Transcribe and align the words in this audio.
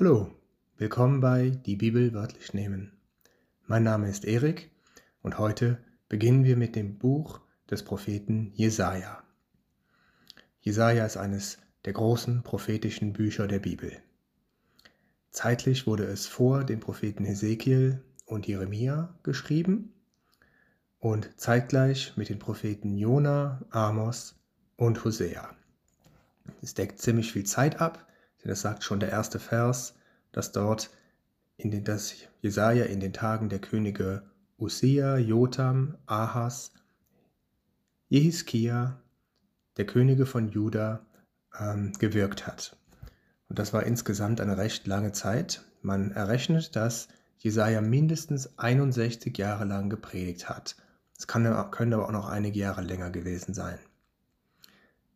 Hallo, 0.00 0.30
willkommen 0.76 1.18
bei 1.18 1.50
Die 1.50 1.74
Bibel 1.74 2.14
wörtlich 2.14 2.54
nehmen. 2.54 2.92
Mein 3.66 3.82
Name 3.82 4.08
ist 4.08 4.24
Erik 4.24 4.70
und 5.22 5.40
heute 5.40 5.78
beginnen 6.08 6.44
wir 6.44 6.56
mit 6.56 6.76
dem 6.76 6.98
Buch 6.98 7.40
des 7.68 7.82
Propheten 7.82 8.52
Jesaja. 8.54 9.24
Jesaja 10.60 11.04
ist 11.04 11.16
eines 11.16 11.58
der 11.84 11.94
großen 11.94 12.44
prophetischen 12.44 13.12
Bücher 13.12 13.48
der 13.48 13.58
Bibel. 13.58 13.90
Zeitlich 15.32 15.88
wurde 15.88 16.04
es 16.04 16.28
vor 16.28 16.62
den 16.62 16.78
Propheten 16.78 17.24
Hesekiel 17.24 18.00
und 18.24 18.46
Jeremia 18.46 19.12
geschrieben 19.24 19.92
und 21.00 21.28
zeitgleich 21.40 22.16
mit 22.16 22.28
den 22.28 22.38
Propheten 22.38 22.96
Jona, 22.96 23.64
Amos 23.70 24.36
und 24.76 25.04
Hosea. 25.04 25.56
Es 26.62 26.74
deckt 26.74 27.00
ziemlich 27.00 27.32
viel 27.32 27.46
Zeit 27.46 27.80
ab, 27.80 28.07
denn 28.42 28.50
es 28.50 28.60
sagt 28.60 28.84
schon 28.84 29.00
der 29.00 29.10
erste 29.10 29.38
Vers, 29.38 29.94
dass 30.32 30.52
dort 30.52 30.90
in 31.56 31.70
den, 31.70 31.84
dass 31.84 32.14
Jesaja 32.40 32.84
in 32.84 33.00
den 33.00 33.12
Tagen 33.12 33.48
der 33.48 33.58
Könige 33.58 34.22
Usia, 34.58 35.18
Jotam, 35.18 35.96
Ahas, 36.06 36.72
Jehiskia, 38.08 39.00
der 39.76 39.86
Könige 39.86 40.26
von 40.26 40.48
Juda, 40.48 41.06
ähm, 41.58 41.92
gewirkt 41.98 42.46
hat. 42.46 42.76
Und 43.48 43.58
das 43.58 43.72
war 43.72 43.84
insgesamt 43.84 44.40
eine 44.40 44.56
recht 44.56 44.86
lange 44.86 45.12
Zeit. 45.12 45.64
Man 45.82 46.12
errechnet, 46.12 46.76
dass 46.76 47.08
Jesaja 47.38 47.80
mindestens 47.80 48.58
61 48.58 49.36
Jahre 49.38 49.64
lang 49.64 49.90
gepredigt 49.90 50.48
hat. 50.48 50.76
Es 51.16 51.26
können 51.26 51.46
aber 51.46 52.06
auch 52.06 52.12
noch 52.12 52.28
einige 52.28 52.58
Jahre 52.58 52.82
länger 52.82 53.10
gewesen 53.10 53.54
sein. 53.54 53.78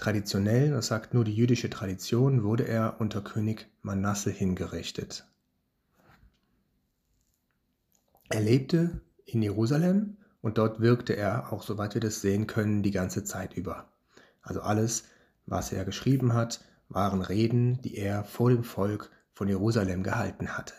Traditionell, 0.02 0.72
das 0.72 0.88
sagt 0.88 1.14
nur 1.14 1.22
die 1.22 1.32
jüdische 1.32 1.70
Tradition, 1.70 2.42
wurde 2.42 2.66
er 2.66 3.00
unter 3.00 3.20
König 3.20 3.68
Manasse 3.82 4.32
hingerichtet. 4.32 5.24
Er 8.28 8.40
lebte 8.40 9.00
in 9.26 9.42
Jerusalem 9.42 10.16
und 10.40 10.58
dort 10.58 10.80
wirkte 10.80 11.12
er, 11.14 11.52
auch 11.52 11.62
soweit 11.62 11.94
wir 11.94 12.00
das 12.00 12.20
sehen 12.20 12.48
können, 12.48 12.82
die 12.82 12.90
ganze 12.90 13.22
Zeit 13.22 13.54
über. 13.54 13.92
Also 14.40 14.60
alles, 14.62 15.04
was 15.46 15.70
er 15.70 15.84
geschrieben 15.84 16.32
hat, 16.32 16.64
waren 16.88 17.22
Reden, 17.22 17.80
die 17.82 17.96
er 17.96 18.24
vor 18.24 18.50
dem 18.50 18.64
Volk 18.64 19.08
von 19.32 19.46
Jerusalem 19.46 20.02
gehalten 20.02 20.58
hatte. 20.58 20.74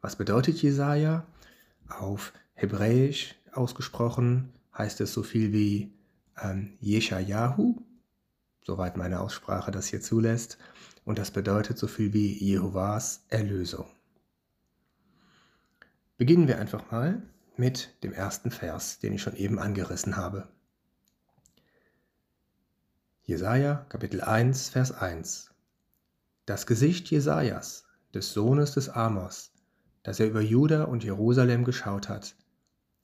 Was 0.00 0.16
bedeutet 0.16 0.60
Jesaja? 0.60 1.24
Auf 1.88 2.32
Hebräisch 2.54 3.36
ausgesprochen 3.52 4.54
heißt 4.76 5.00
es 5.02 5.12
so 5.12 5.22
viel 5.22 5.52
wie 5.52 5.99
ähm, 6.42 6.76
Jeschajahu, 6.80 7.82
soweit 8.64 8.96
meine 8.96 9.20
Aussprache 9.20 9.70
das 9.70 9.86
hier 9.86 10.00
zulässt, 10.00 10.58
und 11.04 11.18
das 11.18 11.30
bedeutet 11.30 11.78
so 11.78 11.86
viel 11.86 12.12
wie 12.12 12.32
Jehovas 12.32 13.24
Erlösung. 13.28 13.86
Beginnen 16.18 16.48
wir 16.48 16.58
einfach 16.58 16.90
mal 16.90 17.22
mit 17.56 18.02
dem 18.02 18.12
ersten 18.12 18.50
Vers, 18.50 18.98
den 18.98 19.14
ich 19.14 19.22
schon 19.22 19.36
eben 19.36 19.58
angerissen 19.58 20.16
habe. 20.16 20.48
Jesaja, 23.22 23.86
Kapitel 23.88 24.20
1, 24.20 24.70
Vers 24.70 24.92
1. 24.92 25.50
Das 26.46 26.66
Gesicht 26.66 27.10
Jesajas, 27.10 27.84
des 28.12 28.32
Sohnes 28.32 28.72
des 28.72 28.88
Amos, 28.88 29.52
das 30.02 30.20
er 30.20 30.26
über 30.26 30.40
Juda 30.40 30.84
und 30.84 31.04
Jerusalem 31.04 31.64
geschaut 31.64 32.08
hat, 32.08 32.34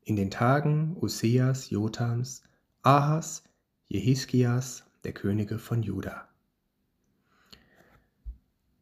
in 0.02 0.16
den 0.16 0.30
Tagen 0.30 0.96
Useas, 1.00 1.70
Jotams, 1.70 2.42
Ahas, 2.86 3.42
Jehiskias, 3.88 4.84
der 5.02 5.10
Könige 5.10 5.58
von 5.58 5.82
Juda. 5.82 6.28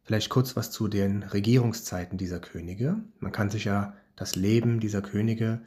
Vielleicht 0.03 0.29
kurz 0.29 0.57
was 0.57 0.71
zu 0.71 0.89
den 0.89 1.23
Regierungszeiten 1.23 2.19
dieser 2.19 2.39
Könige. 2.39 2.97
Man 3.19 3.33
kann 3.33 3.49
sich 3.49 3.65
ja 3.65 3.97
das 4.15 4.37
Leben 4.37 4.79
dieser 4.79 5.01
Könige 5.01 5.63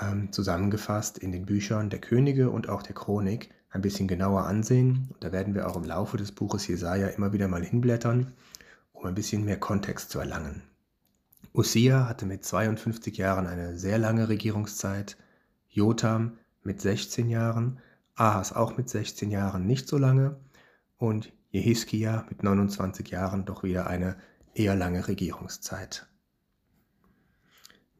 ähm, 0.00 0.32
zusammengefasst 0.32 1.18
in 1.18 1.32
den 1.32 1.44
Büchern 1.44 1.90
der 1.90 2.00
Könige 2.00 2.48
und 2.48 2.66
auch 2.70 2.82
der 2.82 2.94
Chronik 2.94 3.50
ein 3.68 3.82
bisschen 3.82 4.08
genauer 4.08 4.46
ansehen. 4.46 5.10
Da 5.20 5.30
werden 5.30 5.54
wir 5.54 5.68
auch 5.68 5.76
im 5.76 5.84
Laufe 5.84 6.16
des 6.16 6.32
Buches 6.32 6.66
Jesaja 6.66 7.08
immer 7.08 7.34
wieder 7.34 7.46
mal 7.46 7.62
hinblättern, 7.62 8.32
um 8.94 9.04
ein 9.04 9.14
bisschen 9.14 9.44
mehr 9.44 9.60
Kontext 9.60 10.08
zu 10.08 10.18
erlangen. 10.18 10.62
Usia 11.52 12.08
hatte 12.08 12.24
mit 12.24 12.42
52 12.42 13.18
Jahren 13.18 13.46
eine 13.46 13.76
sehr 13.76 13.98
lange 13.98 14.30
Regierungszeit, 14.30 15.18
Jotam 15.68 16.38
mit 16.62 16.80
16 16.80 17.28
Jahren, 17.28 17.80
Ahas 18.14 18.52
auch 18.52 18.76
mit 18.76 18.88
16 18.88 19.30
Jahren 19.30 19.66
nicht 19.66 19.88
so 19.88 19.98
lange 19.98 20.36
und 20.96 21.32
Jehiskia 21.50 22.26
mit 22.28 22.42
29 22.42 23.08
Jahren 23.10 23.44
doch 23.44 23.62
wieder 23.62 23.86
eine 23.86 24.16
eher 24.54 24.74
lange 24.74 25.06
Regierungszeit. 25.08 26.06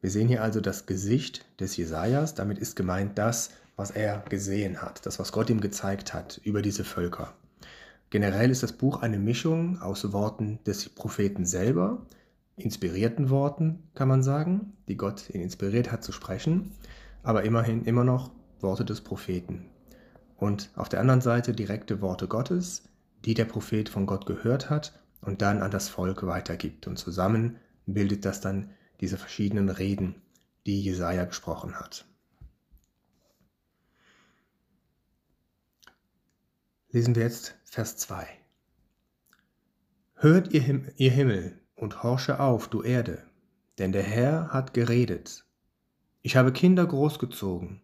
Wir 0.01 0.09
sehen 0.09 0.27
hier 0.27 0.43
also 0.43 0.59
das 0.59 0.85
Gesicht 0.85 1.45
des 1.59 1.77
Jesajas. 1.77 2.35
Damit 2.35 2.57
ist 2.57 2.75
gemeint 2.75 3.17
das, 3.17 3.51
was 3.75 3.89
er 3.91 4.19
gesehen 4.29 4.81
hat, 4.81 5.05
das, 5.05 5.17
was 5.17 5.31
Gott 5.31 5.49
ihm 5.49 5.61
gezeigt 5.61 6.13
hat 6.13 6.41
über 6.43 6.61
diese 6.61 6.83
Völker. 6.83 7.33
Generell 8.09 8.51
ist 8.51 8.63
das 8.63 8.73
Buch 8.73 9.01
eine 9.01 9.17
Mischung 9.17 9.79
aus 9.81 10.11
Worten 10.11 10.59
des 10.65 10.89
Propheten 10.89 11.45
selber, 11.45 12.05
inspirierten 12.57 13.29
Worten, 13.29 13.83
kann 13.95 14.07
man 14.07 14.21
sagen, 14.21 14.73
die 14.87 14.97
Gott 14.97 15.29
ihn 15.29 15.41
inspiriert 15.41 15.91
hat 15.91 16.03
zu 16.03 16.11
sprechen, 16.11 16.71
aber 17.23 17.43
immerhin 17.43 17.85
immer 17.85 18.03
noch 18.03 18.29
Worte 18.63 18.85
des 18.85 19.01
Propheten. 19.01 19.69
Und 20.37 20.71
auf 20.75 20.89
der 20.89 20.99
anderen 20.99 21.21
Seite 21.21 21.53
direkte 21.53 22.01
Worte 22.01 22.27
Gottes, 22.27 22.89
die 23.25 23.33
der 23.33 23.45
Prophet 23.45 23.89
von 23.89 24.05
Gott 24.05 24.25
gehört 24.25 24.69
hat 24.69 24.99
und 25.21 25.41
dann 25.41 25.61
an 25.61 25.71
das 25.71 25.89
Volk 25.89 26.25
weitergibt. 26.25 26.87
Und 26.87 26.97
zusammen 26.97 27.57
bildet 27.85 28.25
das 28.25 28.41
dann 28.41 28.71
diese 28.99 29.17
verschiedenen 29.17 29.69
Reden, 29.69 30.21
die 30.65 30.81
Jesaja 30.81 31.25
gesprochen 31.25 31.75
hat. 31.75 32.05
Lesen 36.89 37.15
wir 37.15 37.23
jetzt 37.23 37.55
Vers 37.63 37.97
2. 37.97 38.27
Hört 40.15 40.53
ihr, 40.53 40.61
Him 40.61 40.87
ihr 40.95 41.11
Himmel 41.11 41.59
und 41.75 42.03
horsche 42.03 42.39
auf, 42.39 42.67
du 42.69 42.81
Erde, 42.81 43.23
denn 43.77 43.91
der 43.91 44.03
Herr 44.03 44.49
hat 44.49 44.73
geredet. 44.73 45.43
Ich 46.21 46.37
habe 46.37 46.53
Kinder 46.53 46.85
großgezogen 46.85 47.81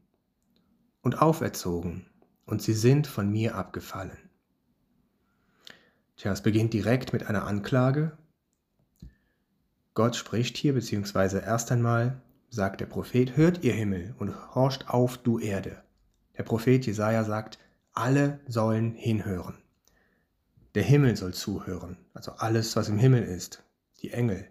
und 1.02 1.22
auferzogen, 1.22 2.06
und 2.46 2.62
sie 2.62 2.74
sind 2.74 3.08
von 3.08 3.30
mir 3.30 3.56
abgefallen. 3.56 4.18
Tja, 6.18 6.32
es 6.34 6.44
beginnt 6.44 6.74
direkt 6.74 7.14
mit 7.14 7.28
einer 7.28 7.46
Anklage. 7.46 8.18
Gott 9.94 10.16
spricht 10.16 10.58
hier, 10.58 10.74
beziehungsweise 10.74 11.40
erst 11.40 11.72
einmal 11.72 12.22
sagt 12.50 12.82
der 12.82 12.88
Prophet, 12.88 13.38
hört 13.38 13.64
ihr 13.64 13.74
Himmel 13.74 14.16
und 14.18 14.56
horcht 14.56 14.90
auf, 14.90 15.18
du 15.18 15.40
Erde. 15.40 15.84
Der 16.38 16.44
Prophet 16.44 16.86
Jesaja 16.86 17.24
sagt, 17.24 17.60
alle 17.94 18.40
sollen 18.48 18.94
hinhören. 18.94 19.58
Der 20.76 20.84
Himmel 20.84 21.16
soll 21.16 21.34
zuhören, 21.34 21.98
also 22.14 22.32
alles, 22.34 22.76
was 22.76 22.90
im 22.90 23.00
Himmel 23.00 23.24
ist, 23.24 23.64
die 24.02 24.12
Engel. 24.12 24.48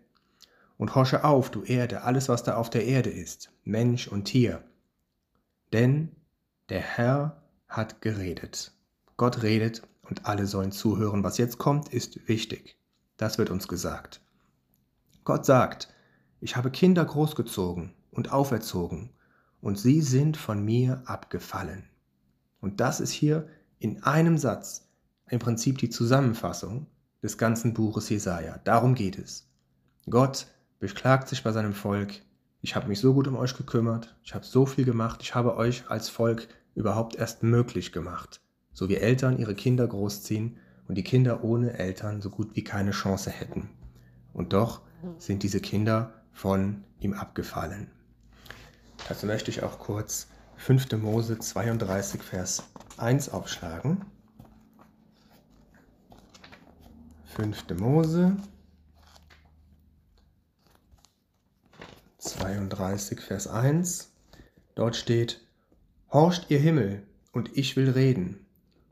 Und 0.77 0.95
horsche 0.95 1.25
auf, 1.25 1.51
du 1.51 1.63
Erde, 1.63 2.03
alles, 2.03 2.29
was 2.29 2.43
da 2.43 2.57
auf 2.57 2.71
der 2.71 2.85
Erde 2.85 3.11
ist, 3.11 3.51
Mensch 3.65 4.09
und 4.09 4.25
Tier. 4.25 4.63
Denn 5.73 6.13
der 6.69 6.81
Herr 6.81 7.43
hat 7.69 8.01
geredet. 8.01 8.73
Gott 9.17 9.43
redet 9.43 9.83
und 10.03 10.27
alle 10.27 10.47
sollen 10.47 10.73
zuhören. 10.73 11.25
Was 11.25 11.39
jetzt 11.39 11.59
kommt, 11.59 11.89
ist 11.89 12.29
wichtig. 12.29 12.79
Das 13.17 13.39
wird 13.39 13.51
uns 13.51 13.69
gesagt. 13.69 14.21
Gott 15.25 15.45
sagt, 15.45 15.89
ich 16.41 16.57
habe 16.57 16.71
Kinder 16.71 17.05
großgezogen 17.05 17.93
und 18.11 18.33
auferzogen, 18.33 19.11
und 19.61 19.79
sie 19.79 20.03
sind 20.03 20.37
von 20.37 20.65
mir 20.65 21.03
abgefallen. 21.07 21.89
Und 22.61 22.81
das 22.81 23.01
ist 23.01 23.11
hier 23.11 23.49
in 23.79 24.03
einem 24.05 24.39
Satz 24.39 24.89
im 25.29 25.41
Prinzip 25.41 25.79
die 25.79 25.91
Zusammenfassung 25.91 26.87
des 27.23 27.39
ganzen 27.39 27.75
Buches 27.75 28.09
Jesaja. 28.09 28.61
Darum 28.65 28.95
geht 28.95 29.19
es. 29.19 29.51
Gott 30.09 30.47
beklagt 30.79 31.29
sich 31.29 31.43
bei 31.43 31.53
seinem 31.53 31.75
Volk, 31.75 32.23
ich 32.61 32.75
habe 32.75 32.89
mich 32.89 33.01
so 33.01 33.15
gut 33.15 33.29
um 33.29 33.37
euch 33.37 33.57
gekümmert, 33.57 34.17
ich 34.25 34.35
habe 34.35 34.45
so 34.45 34.67
viel 34.67 34.85
gemacht, 34.85 35.21
ich 35.23 35.35
habe 35.35 35.57
euch 35.57 35.89
als 35.89 36.09
Volk 36.09 36.49
überhaupt 36.75 37.17
erst 37.17 37.43
möglich 37.43 37.93
gemacht, 37.93 38.41
so 38.73 38.89
wie 38.89 38.97
Eltern 38.97 39.39
ihre 39.39 39.55
Kinder 39.55 39.87
großziehen 39.87 40.59
und 40.89 40.95
die 40.97 41.05
Kinder 41.05 41.45
ohne 41.45 41.79
Eltern 41.79 42.21
so 42.21 42.31
gut 42.31 42.57
wie 42.57 42.65
keine 42.65 42.93
Chance 42.93 43.31
hätten. 43.31 43.71
Und 44.33 44.53
doch 44.53 44.83
sind 45.19 45.43
diese 45.43 45.61
Kinder 45.61 46.13
von 46.33 46.85
ihm 47.01 47.13
abgefallen. 47.13 47.91
Dazu 49.09 49.27
möchte 49.27 49.51
ich 49.51 49.63
auch 49.63 49.79
kurz 49.79 50.29
5. 50.57 50.93
Mose 50.93 51.39
32, 51.39 52.23
Vers 52.23 52.65
1 52.97 53.29
aufschlagen. 53.29 54.05
5. 57.37 57.79
Mose 57.79 58.37
32, 62.19 63.21
Vers 63.21 63.47
1. 63.47 64.13
Dort 64.75 64.97
steht, 64.97 65.41
Horcht 66.11 66.51
ihr 66.51 66.59
Himmel, 66.59 67.03
und 67.33 67.57
ich 67.57 67.77
will 67.77 67.91
reden, 67.91 68.47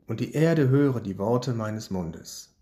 und 0.07 0.19
die 0.19 0.33
Erde 0.33 0.69
höre 0.69 1.01
die 1.01 1.17
Worte 1.17 1.53
meines 1.53 1.89
Mundes. 1.89 2.55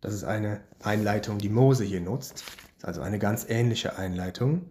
Das 0.00 0.14
ist 0.14 0.24
eine 0.24 0.60
Einleitung, 0.82 1.38
die 1.38 1.48
Mose 1.48 1.84
hier 1.84 2.00
nutzt. 2.00 2.44
Also 2.82 3.02
eine 3.02 3.18
ganz 3.18 3.44
ähnliche 3.48 3.98
Einleitung, 3.98 4.70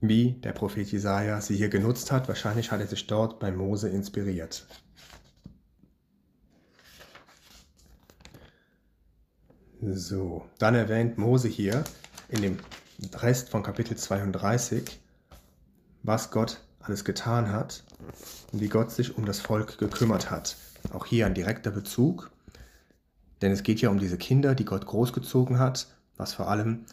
wie 0.00 0.32
der 0.32 0.52
Prophet 0.52 0.90
Jesaja 0.90 1.40
sie 1.40 1.56
hier 1.56 1.68
genutzt 1.68 2.10
hat. 2.10 2.26
Wahrscheinlich 2.28 2.72
hat 2.72 2.80
er 2.80 2.86
sich 2.86 3.06
dort 3.06 3.38
bei 3.38 3.52
Mose 3.52 3.88
inspiriert. 3.88 4.66
So, 9.80 10.46
dann 10.58 10.74
erwähnt 10.74 11.18
Mose 11.18 11.48
hier 11.48 11.84
in 12.28 12.42
dem 12.42 12.58
Rest 13.14 13.50
von 13.50 13.62
Kapitel 13.62 13.96
32, 13.96 15.00
was 16.02 16.30
Gott 16.30 16.60
alles 16.80 17.04
getan 17.04 17.52
hat 17.52 17.84
und 18.52 18.60
wie 18.60 18.68
Gott 18.68 18.90
sich 18.90 19.18
um 19.18 19.26
das 19.26 19.40
Volk 19.40 19.78
gekümmert 19.78 20.30
hat. 20.30 20.56
Auch 20.92 21.04
hier 21.04 21.26
ein 21.26 21.34
direkter 21.34 21.70
Bezug, 21.70 22.30
denn 23.42 23.52
es 23.52 23.62
geht 23.62 23.80
ja 23.80 23.90
um 23.90 23.98
diese 23.98 24.16
Kinder, 24.16 24.54
die 24.54 24.64
Gott 24.64 24.86
großgezogen 24.86 25.58
hat, 25.58 25.88
was 26.16 26.32
vor 26.32 26.48
allem 26.48 26.86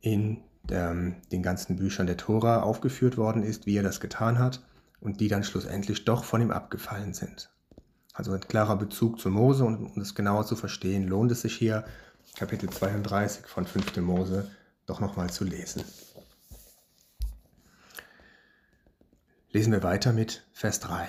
in 0.00 0.38
der, 0.62 0.94
den 1.30 1.42
ganzen 1.42 1.76
Büchern 1.76 2.06
der 2.06 2.16
Tora 2.16 2.62
aufgeführt 2.62 3.16
worden 3.16 3.42
ist, 3.42 3.66
wie 3.66 3.76
er 3.76 3.82
das 3.82 4.00
getan 4.00 4.38
hat 4.38 4.62
und 5.00 5.20
die 5.20 5.28
dann 5.28 5.44
schlussendlich 5.44 6.04
doch 6.04 6.24
von 6.24 6.40
ihm 6.40 6.52
abgefallen 6.52 7.12
sind. 7.12 7.50
Also 8.14 8.32
ein 8.32 8.40
klarer 8.40 8.76
Bezug 8.76 9.20
zu 9.20 9.30
Mose 9.30 9.64
und 9.64 9.84
um 9.84 10.00
es 10.00 10.14
genauer 10.14 10.46
zu 10.46 10.56
verstehen, 10.56 11.06
lohnt 11.06 11.32
es 11.32 11.42
sich 11.42 11.54
hier, 11.54 11.84
Kapitel 12.36 12.70
32 12.70 13.46
von 13.46 13.66
5. 13.66 13.96
Mose 13.98 14.50
doch 14.90 15.00
nochmal 15.00 15.30
zu 15.30 15.44
lesen. 15.44 15.84
Lesen 19.52 19.72
wir 19.72 19.84
weiter 19.84 20.12
mit 20.12 20.44
Vers 20.52 20.80
3. 20.80 21.08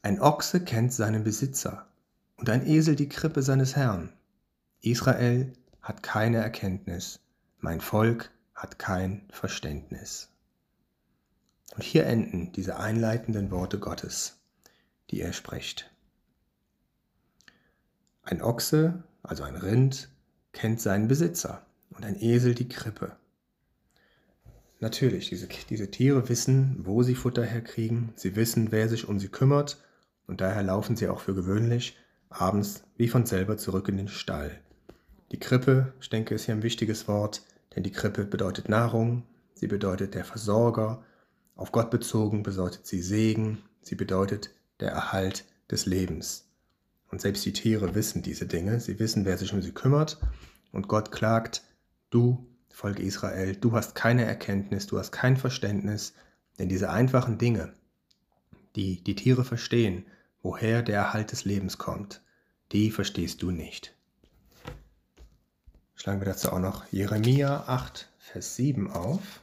Ein 0.00 0.20
Ochse 0.20 0.64
kennt 0.64 0.94
seinen 0.94 1.24
Besitzer 1.24 1.86
und 2.36 2.48
ein 2.48 2.66
Esel 2.66 2.96
die 2.96 3.08
Krippe 3.08 3.42
seines 3.42 3.76
Herrn. 3.76 4.14
Israel 4.80 5.52
hat 5.82 6.02
keine 6.02 6.38
Erkenntnis, 6.38 7.20
mein 7.58 7.82
Volk 7.82 8.30
hat 8.54 8.78
kein 8.78 9.28
Verständnis. 9.30 10.30
Und 11.74 11.82
hier 11.82 12.06
enden 12.06 12.52
diese 12.52 12.78
einleitenden 12.78 13.50
Worte 13.50 13.78
Gottes, 13.78 14.38
die 15.10 15.20
er 15.20 15.34
spricht. 15.34 15.90
Ein 18.22 18.40
Ochse, 18.40 19.04
also 19.22 19.42
ein 19.42 19.56
Rind, 19.56 20.08
kennt 20.52 20.80
seinen 20.80 21.08
Besitzer 21.08 21.67
und 21.98 22.04
ein 22.04 22.20
Esel 22.20 22.54
die 22.54 22.68
Krippe. 22.68 23.16
Natürlich, 24.80 25.28
diese, 25.28 25.48
diese 25.68 25.90
Tiere 25.90 26.28
wissen, 26.28 26.76
wo 26.84 27.02
sie 27.02 27.16
Futter 27.16 27.44
herkriegen, 27.44 28.12
sie 28.14 28.36
wissen, 28.36 28.70
wer 28.70 28.88
sich 28.88 29.08
um 29.08 29.18
sie 29.18 29.28
kümmert 29.28 29.84
und 30.28 30.40
daher 30.40 30.62
laufen 30.62 30.96
sie 30.96 31.08
auch 31.08 31.18
für 31.18 31.34
gewöhnlich 31.34 31.96
abends 32.30 32.84
wie 32.96 33.08
von 33.08 33.26
selber 33.26 33.56
zurück 33.56 33.88
in 33.88 33.96
den 33.96 34.08
Stall. 34.08 34.60
Die 35.32 35.40
Krippe, 35.40 35.92
ich 36.00 36.08
denke, 36.08 36.36
ist 36.36 36.44
hier 36.44 36.54
ein 36.54 36.62
wichtiges 36.62 37.08
Wort, 37.08 37.42
denn 37.74 37.82
die 37.82 37.90
Krippe 37.90 38.24
bedeutet 38.24 38.68
Nahrung, 38.68 39.24
sie 39.54 39.66
bedeutet 39.66 40.14
der 40.14 40.24
Versorger, 40.24 41.02
auf 41.56 41.72
Gott 41.72 41.90
bezogen 41.90 42.44
bedeutet 42.44 42.86
sie 42.86 43.02
Segen, 43.02 43.58
sie 43.82 43.96
bedeutet 43.96 44.50
der 44.78 44.92
Erhalt 44.92 45.44
des 45.68 45.86
Lebens. 45.86 46.46
Und 47.10 47.20
selbst 47.20 47.44
die 47.44 47.52
Tiere 47.52 47.96
wissen 47.96 48.22
diese 48.22 48.46
Dinge, 48.46 48.78
sie 48.78 49.00
wissen, 49.00 49.24
wer 49.24 49.36
sich 49.36 49.52
um 49.52 49.62
sie 49.62 49.72
kümmert, 49.72 50.18
und 50.70 50.86
Gott 50.86 51.10
klagt, 51.10 51.62
du, 52.10 52.46
Volk 52.70 53.00
Israel, 53.00 53.56
du 53.56 53.72
hast 53.72 53.94
keine 53.94 54.24
Erkenntnis, 54.24 54.86
du 54.86 54.98
hast 54.98 55.12
kein 55.12 55.36
Verständnis, 55.36 56.14
denn 56.58 56.68
diese 56.68 56.90
einfachen 56.90 57.38
Dinge, 57.38 57.72
die 58.76 59.02
die 59.02 59.14
Tiere 59.14 59.44
verstehen, 59.44 60.06
woher 60.42 60.82
der 60.82 60.96
Erhalt 60.96 61.32
des 61.32 61.44
Lebens 61.44 61.78
kommt, 61.78 62.22
die 62.72 62.90
verstehst 62.90 63.42
du 63.42 63.50
nicht. 63.50 63.94
Schlagen 65.94 66.20
wir 66.20 66.26
dazu 66.26 66.52
auch 66.52 66.60
noch 66.60 66.86
Jeremia 66.92 67.64
8, 67.66 68.08
Vers 68.18 68.54
7 68.56 68.90
auf. 68.90 69.40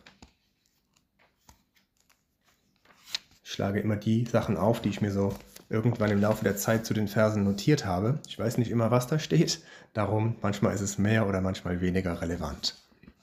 Ich 3.43 3.51
schlage 3.51 3.81
immer 3.81 3.97
die 3.97 4.25
Sachen 4.25 4.55
auf, 4.55 4.81
die 4.81 4.89
ich 4.89 5.01
mir 5.01 5.11
so 5.11 5.35
irgendwann 5.69 6.11
im 6.11 6.21
Laufe 6.21 6.43
der 6.43 6.57
Zeit 6.57 6.85
zu 6.85 6.93
den 6.93 7.07
Versen 7.07 7.43
notiert 7.43 7.85
habe. 7.85 8.19
Ich 8.27 8.37
weiß 8.37 8.57
nicht 8.57 8.71
immer, 8.71 8.91
was 8.91 9.07
da 9.07 9.19
steht, 9.19 9.61
darum 9.93 10.35
manchmal 10.41 10.75
ist 10.75 10.81
es 10.81 10.97
mehr 10.97 11.27
oder 11.27 11.41
manchmal 11.41 11.81
weniger 11.81 12.21
relevant. 12.21 12.75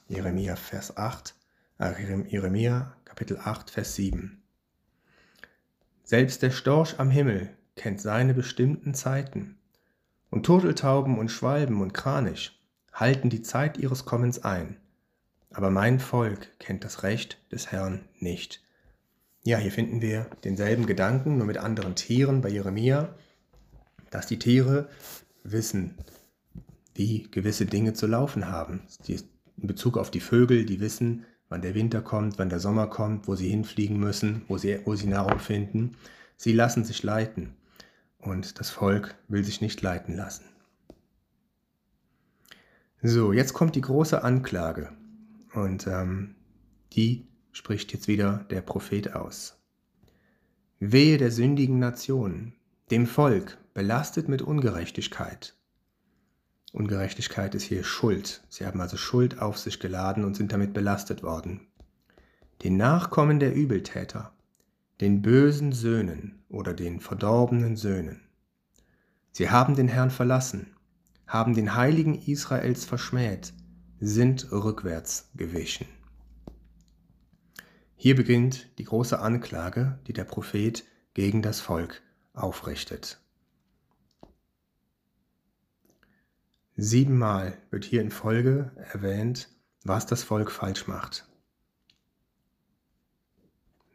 Jeremia 0.08 0.56
Vers 0.56 0.96
8, 0.96 1.34
äh, 1.78 1.92
Jeremia 2.28 2.94
Kapitel 3.04 3.38
8, 3.42 3.70
Vers 3.70 3.94
7. 3.94 4.42
Selbst 6.04 6.42
der 6.42 6.50
Storch 6.50 6.98
am 6.98 7.10
Himmel 7.10 7.50
kennt 7.76 8.00
seine 8.00 8.34
bestimmten 8.34 8.94
Zeiten. 8.94 9.58
Und 10.30 10.44
Turteltauben 10.44 11.18
und 11.18 11.30
Schwalben 11.30 11.80
und 11.80 11.92
Kranich 11.94 12.58
halten 12.92 13.30
die 13.30 13.42
Zeit 13.42 13.78
ihres 13.78 14.04
Kommens 14.04 14.44
ein. 14.44 14.76
Aber 15.50 15.70
mein 15.70 16.00
Volk 16.00 16.48
kennt 16.58 16.84
das 16.84 17.02
Recht 17.02 17.38
des 17.50 17.70
Herrn 17.70 18.00
nicht. 18.18 18.62
Ja, 19.44 19.58
hier 19.58 19.72
finden 19.72 20.00
wir 20.00 20.26
denselben 20.44 20.86
Gedanken, 20.86 21.36
nur 21.36 21.46
mit 21.46 21.58
anderen 21.58 21.96
Tieren 21.96 22.42
bei 22.42 22.48
Jeremia, 22.48 23.14
dass 24.10 24.26
die 24.26 24.38
Tiere 24.38 24.88
wissen, 25.42 25.94
wie 26.94 27.28
gewisse 27.30 27.66
Dinge 27.66 27.92
zu 27.92 28.06
laufen 28.06 28.48
haben. 28.48 28.82
In 29.08 29.66
Bezug 29.66 29.98
auf 29.98 30.12
die 30.12 30.20
Vögel, 30.20 30.64
die 30.64 30.80
wissen, 30.80 31.24
wann 31.48 31.62
der 31.62 31.74
Winter 31.74 32.02
kommt, 32.02 32.38
wann 32.38 32.50
der 32.50 32.60
Sommer 32.60 32.86
kommt, 32.86 33.26
wo 33.26 33.34
sie 33.34 33.48
hinfliegen 33.48 33.98
müssen, 33.98 34.42
wo 34.46 34.58
sie, 34.58 34.78
wo 34.84 34.94
sie 34.94 35.08
Nahrung 35.08 35.40
finden. 35.40 35.96
Sie 36.36 36.52
lassen 36.52 36.84
sich 36.84 37.02
leiten 37.02 37.54
und 38.18 38.60
das 38.60 38.70
Volk 38.70 39.16
will 39.26 39.44
sich 39.44 39.60
nicht 39.60 39.82
leiten 39.82 40.16
lassen. 40.16 40.44
So, 43.02 43.32
jetzt 43.32 43.54
kommt 43.54 43.74
die 43.74 43.80
große 43.80 44.22
Anklage 44.22 44.92
und 45.52 45.88
ähm, 45.88 46.36
die 46.92 47.26
spricht 47.52 47.92
jetzt 47.92 48.08
wieder 48.08 48.44
der 48.50 48.62
Prophet 48.62 49.14
aus. 49.14 49.58
Wehe 50.80 51.18
der 51.18 51.30
sündigen 51.30 51.78
Nation, 51.78 52.54
dem 52.90 53.06
Volk, 53.06 53.58
belastet 53.74 54.28
mit 54.28 54.42
Ungerechtigkeit. 54.42 55.54
Ungerechtigkeit 56.72 57.54
ist 57.54 57.64
hier 57.64 57.84
Schuld. 57.84 58.42
Sie 58.48 58.66
haben 58.66 58.80
also 58.80 58.96
Schuld 58.96 59.40
auf 59.40 59.58
sich 59.58 59.78
geladen 59.78 60.24
und 60.24 60.34
sind 60.36 60.52
damit 60.52 60.72
belastet 60.72 61.22
worden. 61.22 61.68
Den 62.62 62.76
Nachkommen 62.76 63.40
der 63.40 63.54
Übeltäter, 63.54 64.32
den 65.00 65.20
bösen 65.20 65.72
Söhnen 65.72 66.42
oder 66.48 66.74
den 66.74 67.00
verdorbenen 67.00 67.76
Söhnen. 67.76 68.22
Sie 69.32 69.50
haben 69.50 69.74
den 69.74 69.88
Herrn 69.88 70.10
verlassen, 70.10 70.74
haben 71.26 71.54
den 71.54 71.74
Heiligen 71.74 72.14
Israels 72.14 72.84
verschmäht, 72.84 73.52
sind 74.00 74.50
rückwärts 74.50 75.30
gewichen. 75.34 75.86
Hier 78.02 78.16
beginnt 78.16 78.66
die 78.78 78.84
große 78.84 79.20
Anklage, 79.20 80.00
die 80.08 80.12
der 80.12 80.24
Prophet 80.24 80.84
gegen 81.14 81.40
das 81.40 81.60
Volk 81.60 82.02
aufrichtet. 82.32 83.20
Siebenmal 86.74 87.56
wird 87.70 87.84
hier 87.84 88.00
in 88.00 88.10
Folge 88.10 88.72
erwähnt, 88.74 89.50
was 89.84 90.04
das 90.04 90.24
Volk 90.24 90.50
falsch 90.50 90.88
macht. 90.88 91.28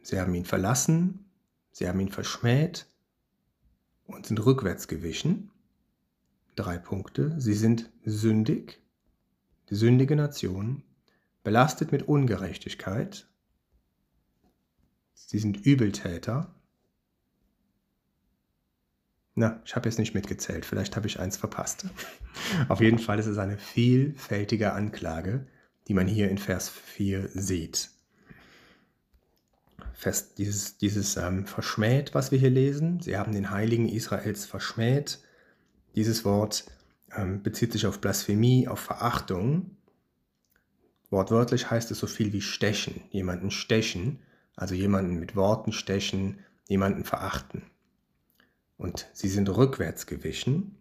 Sie 0.03 0.17
haben 0.17 0.33
ihn 0.35 0.45
verlassen, 0.45 1.29
sie 1.71 1.85
haben 1.89 1.99
ihn 1.99 2.07
verschmäht 2.07 2.85
und 4.05 4.25
sind 4.25 4.39
rückwärts 4.45 4.87
gewichen. 4.87 5.51
Drei 6.55 6.77
Punkte. 6.77 7.35
Sie 7.41 7.55
sind 7.55 7.91
sündig, 8.05 8.81
die 9.69 9.75
sündige 9.75 10.15
Nation, 10.15 10.83
belastet 11.43 11.91
mit 11.91 12.07
Ungerechtigkeit. 12.07 13.27
Sie 15.25 15.39
sind 15.39 15.65
Übeltäter. 15.65 16.53
Na, 19.35 19.61
ich 19.65 19.75
habe 19.75 19.87
jetzt 19.87 19.99
nicht 19.99 20.15
mitgezählt, 20.15 20.65
vielleicht 20.65 20.95
habe 20.95 21.07
ich 21.07 21.19
eins 21.19 21.37
verpasst. 21.37 21.85
Auf 22.69 22.81
jeden 22.81 22.99
Fall 22.99 23.19
ist 23.19 23.27
es 23.27 23.37
eine 23.37 23.57
vielfältige 23.57 24.73
Anklage, 24.73 25.45
die 25.87 25.93
man 25.93 26.07
hier 26.07 26.29
in 26.29 26.37
Vers 26.37 26.69
4 26.69 27.27
sieht 27.27 27.91
fest, 29.97 30.37
dieses, 30.37 30.77
dieses 30.77 31.17
ähm, 31.17 31.47
verschmäht, 31.47 32.13
was 32.13 32.31
wir 32.31 32.37
hier 32.37 32.51
lesen. 32.51 32.99
Sie 33.01 33.17
haben 33.17 33.33
den 33.33 33.49
Heiligen 33.49 33.89
Israels 33.89 34.45
verschmäht. 34.45 35.19
Dieses 35.95 36.23
Wort 36.23 36.65
ähm, 37.15 37.41
bezieht 37.41 37.73
sich 37.73 37.87
auf 37.87 37.99
Blasphemie, 37.99 38.67
auf 38.67 38.79
Verachtung. 38.79 39.71
Wortwörtlich 41.09 41.71
heißt 41.71 41.89
es 41.89 41.97
so 41.97 42.05
viel 42.05 42.31
wie 42.31 42.41
stechen, 42.41 43.01
jemanden 43.09 43.49
stechen, 43.49 44.19
also 44.57 44.75
jemanden 44.75 45.19
mit 45.19 45.37
Worten 45.37 45.71
stechen, 45.71 46.39
jemanden 46.67 47.05
verachten. 47.05 47.63
Und 48.75 49.07
sie 49.13 49.29
sind 49.29 49.47
rückwärts 49.55 50.05
gewichen. 50.07 50.75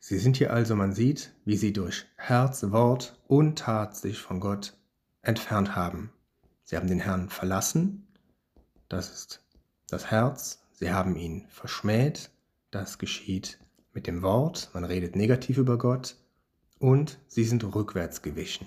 Sie 0.00 0.18
sind 0.18 0.36
hier 0.36 0.52
also, 0.52 0.74
man 0.74 0.92
sieht, 0.92 1.32
wie 1.44 1.56
sie 1.56 1.72
durch 1.72 2.06
Herz, 2.16 2.64
Wort 2.72 3.22
und 3.28 3.60
Tat 3.60 3.96
sich 3.96 4.18
von 4.18 4.40
Gott 4.40 4.76
entfernt 5.20 5.76
haben. 5.76 6.12
Sie 6.64 6.76
haben 6.76 6.88
den 6.88 6.98
Herrn 6.98 7.28
verlassen, 7.28 8.08
das 8.88 9.12
ist 9.12 9.44
das 9.88 10.10
Herz, 10.10 10.66
sie 10.72 10.90
haben 10.90 11.16
ihn 11.16 11.46
verschmäht, 11.48 12.30
das 12.70 12.98
geschieht 12.98 13.58
mit 13.92 14.06
dem 14.06 14.22
Wort, 14.22 14.70
man 14.72 14.84
redet 14.84 15.16
negativ 15.16 15.58
über 15.58 15.76
Gott 15.76 16.16
und 16.78 17.18
sie 17.28 17.44
sind 17.44 17.62
rückwärts 17.74 18.22
gewischen. 18.22 18.66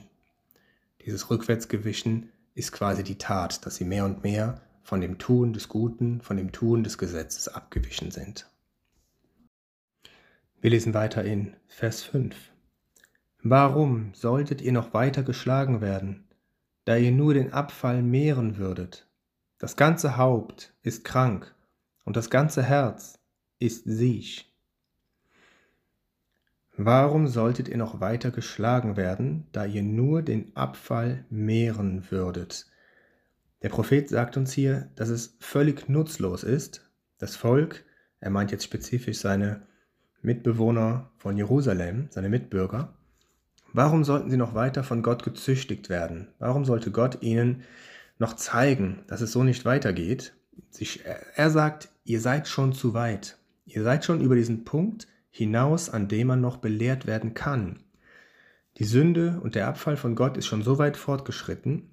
Dieses 1.05 1.29
Rückwärtsgewischen 1.29 2.31
ist 2.55 2.71
quasi 2.71 3.03
die 3.03 3.17
Tat, 3.17 3.65
dass 3.65 3.75
sie 3.75 3.85
mehr 3.85 4.05
und 4.05 4.23
mehr 4.23 4.61
von 4.81 5.01
dem 5.01 5.17
Tun 5.17 5.53
des 5.53 5.69
Guten, 5.69 6.21
von 6.21 6.37
dem 6.37 6.51
Tun 6.51 6.83
des 6.83 6.97
Gesetzes 6.97 7.47
abgewichen 7.47 8.11
sind. 8.11 8.49
Wir 10.61 10.71
lesen 10.71 10.93
weiter 10.95 11.23
in 11.23 11.55
Vers 11.67 12.01
5. 12.01 12.35
Warum 13.43 14.13
solltet 14.15 14.61
ihr 14.61 14.71
noch 14.71 14.93
weiter 14.95 15.21
geschlagen 15.21 15.79
werden, 15.79 16.27
da 16.85 16.95
ihr 16.95 17.11
nur 17.11 17.35
den 17.35 17.53
Abfall 17.53 18.01
mehren 18.01 18.57
würdet? 18.57 19.07
Das 19.59 19.75
ganze 19.75 20.17
Haupt 20.17 20.73
ist 20.81 21.03
krank 21.03 21.53
und 22.03 22.15
das 22.15 22.31
ganze 22.31 22.63
Herz 22.63 23.19
ist 23.59 23.83
siech. 23.85 24.54
Warum 26.77 27.27
solltet 27.27 27.69
ihr 27.69 27.77
noch 27.77 28.01
weiter 28.01 28.31
geschlagen 28.31 28.97
werden, 28.97 29.47
da 29.53 29.65
ihr 29.65 29.81
nur 29.81 30.21
den 30.21 30.55
Abfall 30.57 31.23
mehren 31.29 32.11
würdet? 32.11 32.65
Der 33.61 33.69
Prophet 33.69 34.09
sagt 34.09 34.35
uns 34.35 34.51
hier, 34.51 34.89
dass 34.95 35.07
es 35.07 35.37
völlig 35.39 35.87
nutzlos 35.87 36.43
ist, 36.43 36.89
das 37.17 37.37
Volk, 37.37 37.85
er 38.19 38.29
meint 38.29 38.51
jetzt 38.51 38.65
spezifisch 38.65 39.19
seine 39.19 39.61
Mitbewohner 40.21 41.11
von 41.17 41.37
Jerusalem, 41.37 42.07
seine 42.09 42.27
Mitbürger, 42.27 42.93
warum 43.71 44.03
sollten 44.03 44.29
sie 44.29 44.37
noch 44.37 44.53
weiter 44.53 44.83
von 44.83 45.01
Gott 45.01 45.23
gezüchtigt 45.23 45.89
werden? 45.89 46.27
Warum 46.39 46.65
sollte 46.65 46.91
Gott 46.91 47.21
ihnen 47.21 47.63
noch 48.19 48.33
zeigen, 48.35 49.03
dass 49.07 49.21
es 49.21 49.31
so 49.31 49.43
nicht 49.43 49.63
weitergeht? 49.63 50.33
Er 51.35 51.49
sagt, 51.49 51.89
ihr 52.03 52.19
seid 52.19 52.49
schon 52.49 52.73
zu 52.73 52.93
weit. 52.93 53.37
Ihr 53.65 53.83
seid 53.83 54.03
schon 54.03 54.19
über 54.19 54.35
diesen 54.35 54.65
Punkt, 54.65 55.07
hinaus, 55.35 55.89
an 55.89 56.07
dem 56.07 56.27
man 56.27 56.39
noch 56.39 56.57
belehrt 56.57 57.07
werden 57.07 57.33
kann. 57.33 57.81
Die 58.77 58.85
Sünde 58.85 59.41
und 59.43 59.55
der 59.55 59.67
Abfall 59.67 59.97
von 59.97 60.15
Gott 60.15 60.37
ist 60.37 60.47
schon 60.47 60.63
so 60.63 60.77
weit 60.77 60.95
fortgeschritten, 60.95 61.89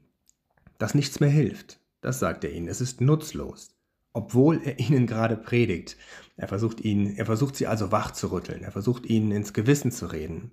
dass 0.78 0.94
nichts 0.94 1.18
mehr 1.18 1.28
hilft. 1.28 1.80
Das 2.00 2.20
sagt 2.20 2.44
er 2.44 2.52
ihnen. 2.52 2.68
Es 2.68 2.80
ist 2.80 3.00
nutzlos. 3.00 3.74
Obwohl 4.12 4.60
er 4.62 4.78
ihnen 4.78 5.08
gerade 5.08 5.36
predigt. 5.36 5.96
Er 6.36 6.46
versucht 6.46 6.82
ihnen, 6.82 7.16
er 7.16 7.26
versucht 7.26 7.56
sie 7.56 7.66
also 7.66 7.90
wach 7.90 8.12
zu 8.12 8.30
rütteln. 8.30 8.62
Er 8.62 8.70
versucht 8.70 9.06
ihnen 9.06 9.32
ins 9.32 9.52
Gewissen 9.52 9.90
zu 9.90 10.06
reden. 10.06 10.52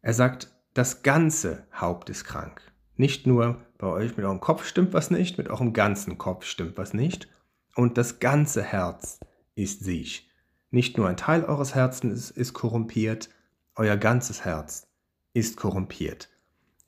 Er 0.00 0.14
sagt, 0.14 0.50
das 0.72 1.02
ganze 1.02 1.66
Haupt 1.78 2.08
ist 2.08 2.24
krank. 2.24 2.62
Nicht 2.96 3.26
nur 3.26 3.60
bei 3.76 3.88
euch 3.88 4.16
mit 4.16 4.24
eurem 4.24 4.40
Kopf 4.40 4.64
stimmt 4.64 4.94
was 4.94 5.10
nicht, 5.10 5.36
mit 5.36 5.50
eurem 5.50 5.74
ganzen 5.74 6.16
Kopf 6.16 6.46
stimmt 6.46 6.78
was 6.78 6.94
nicht. 6.94 7.28
Und 7.74 7.98
das 7.98 8.20
ganze 8.20 8.62
Herz 8.62 9.20
ist 9.54 9.84
siech. 9.84 10.30
Nicht 10.74 10.98
nur 10.98 11.06
ein 11.06 11.16
Teil 11.16 11.44
eures 11.44 11.76
Herzens 11.76 12.32
ist, 12.32 12.52
korrumpiert, 12.52 13.30
euer 13.76 13.96
ganzes 13.96 14.44
Herz 14.44 14.88
ist 15.32 15.56
korrumpiert. 15.56 16.28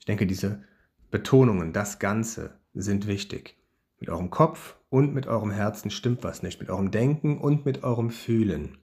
Ich 0.01 0.07
denke, 0.07 0.27
diese 0.27 0.65
Betonungen, 1.13 1.73
das 1.73 2.01
Ganze, 2.01 2.59
sind 2.75 3.07
wichtig. 3.07 3.57
Mit 4.01 4.09
eurem 4.09 4.31
Kopf 4.31 4.75
und 4.89 5.15
mit 5.15 5.29
eurem 5.29 5.53
Herzen 5.53 5.93
stimmt 5.93 6.25
was 6.25 6.43
nicht, 6.43 6.59
mit 6.59 6.69
eurem 6.69 6.91
Denken 6.91 7.39
und 7.39 7.65
mit 7.65 7.85
eurem 7.85 8.11
Fühlen. 8.11 8.77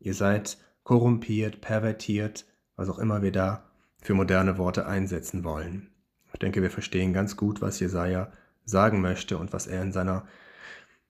Ihr 0.00 0.14
seid 0.14 0.58
korrumpiert, 0.82 1.60
pervertiert, 1.60 2.44
was 2.74 2.88
auch 2.88 2.98
immer 2.98 3.22
wir 3.22 3.30
da 3.30 3.62
für 4.02 4.14
moderne 4.14 4.58
Worte 4.58 4.86
einsetzen 4.86 5.44
wollen. 5.44 5.88
Ich 6.32 6.40
denke, 6.40 6.62
wir 6.62 6.72
verstehen 6.72 7.12
ganz 7.12 7.36
gut, 7.36 7.62
was 7.62 7.78
Jesaja 7.78 8.32
sagen 8.64 9.02
möchte 9.02 9.38
und 9.38 9.52
was 9.52 9.68
er 9.68 9.82
in, 9.82 9.92
seiner, 9.92 10.26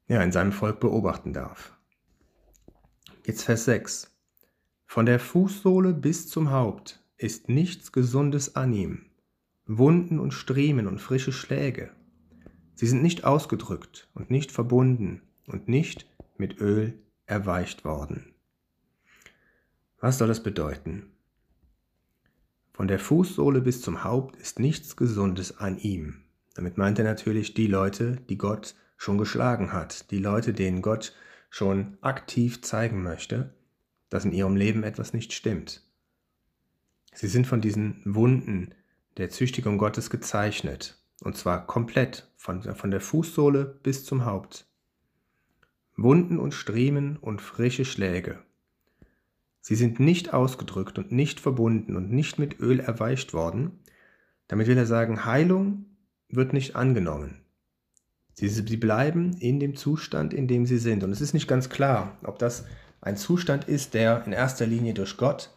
ja, 0.07 0.21
in 0.21 0.33
seinem 0.33 0.52
Volk 0.52 0.81
beobachten 0.81 1.33
darf. 1.33 1.77
Jetzt 3.28 3.42
Vers 3.42 3.66
6. 3.66 4.11
Von 4.87 5.04
der 5.04 5.20
Fußsohle 5.20 5.92
bis 5.92 6.28
zum 6.28 6.50
Haupt 6.50 7.04
ist 7.18 7.50
nichts 7.50 7.92
Gesundes 7.92 8.56
an 8.56 8.73
ihm. 8.73 9.04
Wunden 9.66 10.18
und 10.18 10.32
Striemen 10.32 10.87
und 10.87 10.99
frische 10.99 11.30
Schläge. 11.30 11.90
Sie 12.75 12.87
sind 12.87 13.02
nicht 13.02 13.25
ausgedrückt 13.25 14.08
und 14.14 14.30
nicht 14.30 14.50
verbunden 14.50 15.20
und 15.47 15.68
nicht 15.68 16.06
mit 16.38 16.58
Öl 16.62 16.94
erweicht 17.26 17.85
worden. 17.85 18.32
Was 20.00 20.16
soll 20.16 20.28
das 20.28 20.42
bedeuten? 20.42 21.12
Von 22.73 22.88
der 22.88 22.99
Fußsohle 22.99 23.61
bis 23.61 23.82
zum 23.82 24.04
Haupt 24.04 24.37
ist 24.37 24.58
nichts 24.58 24.97
Gesundes 24.97 25.58
an 25.58 25.76
ihm. 25.76 26.23
Damit 26.54 26.78
meint 26.78 26.99
er 26.99 27.04
natürlich 27.04 27.52
die 27.52 27.66
Leute, 27.66 28.23
die 28.30 28.38
Gott 28.38 28.75
schon 28.97 29.18
geschlagen 29.18 29.75
hat, 29.75 30.11
die 30.12 30.18
Leute, 30.18 30.54
denen 30.54 30.80
Gott 30.80 31.12
schon 31.50 31.99
aktiv 32.00 32.62
zeigen 32.62 33.02
möchte, 33.02 33.55
dass 34.11 34.25
in 34.25 34.33
ihrem 34.33 34.57
Leben 34.57 34.83
etwas 34.83 35.12
nicht 35.12 35.33
stimmt. 35.33 35.83
Sie 37.14 37.28
sind 37.28 37.47
von 37.47 37.61
diesen 37.61 38.00
Wunden 38.05 38.75
der 39.17 39.31
Züchtigung 39.31 39.78
Gottes 39.78 40.11
gezeichnet, 40.11 40.99
und 41.23 41.37
zwar 41.37 41.67
komplett, 41.67 42.31
von, 42.37 42.62
von 42.62 42.90
der 42.90 43.00
Fußsohle 43.00 43.64
bis 43.83 44.05
zum 44.05 44.25
Haupt. 44.25 44.67
Wunden 45.97 46.38
und 46.38 46.55
Striemen 46.55 47.17
und 47.17 47.43
frische 47.43 47.85
Schläge. 47.85 48.38
Sie 49.61 49.75
sind 49.75 49.99
nicht 49.99 50.33
ausgedrückt 50.33 50.99
und 50.99 51.11
nicht 51.11 51.40
verbunden 51.40 51.97
und 51.97 52.12
nicht 52.12 52.38
mit 52.38 52.61
Öl 52.61 52.81
erweicht 52.81 53.35
worden. 53.35 53.81
Damit 54.47 54.69
will 54.69 54.78
er 54.78 54.87
sagen, 54.87 55.25
Heilung 55.25 55.87
wird 56.28 56.52
nicht 56.52 56.76
angenommen. 56.76 57.40
Sie, 58.38 58.49
sie 58.49 58.76
bleiben 58.76 59.33
in 59.40 59.59
dem 59.59 59.75
Zustand, 59.75 60.33
in 60.33 60.47
dem 60.47 60.64
sie 60.64 60.78
sind. 60.78 61.02
Und 61.02 61.11
es 61.11 61.21
ist 61.21 61.35
nicht 61.35 61.49
ganz 61.49 61.71
klar, 61.71 62.16
ob 62.23 62.38
das 62.38 62.66
ein 63.00 63.16
Zustand 63.16 63.64
ist, 63.64 63.95
der 63.95 64.25
in 64.26 64.33
erster 64.33 64.64
Linie 64.64 64.95
durch 64.95 65.16
Gott 65.16 65.50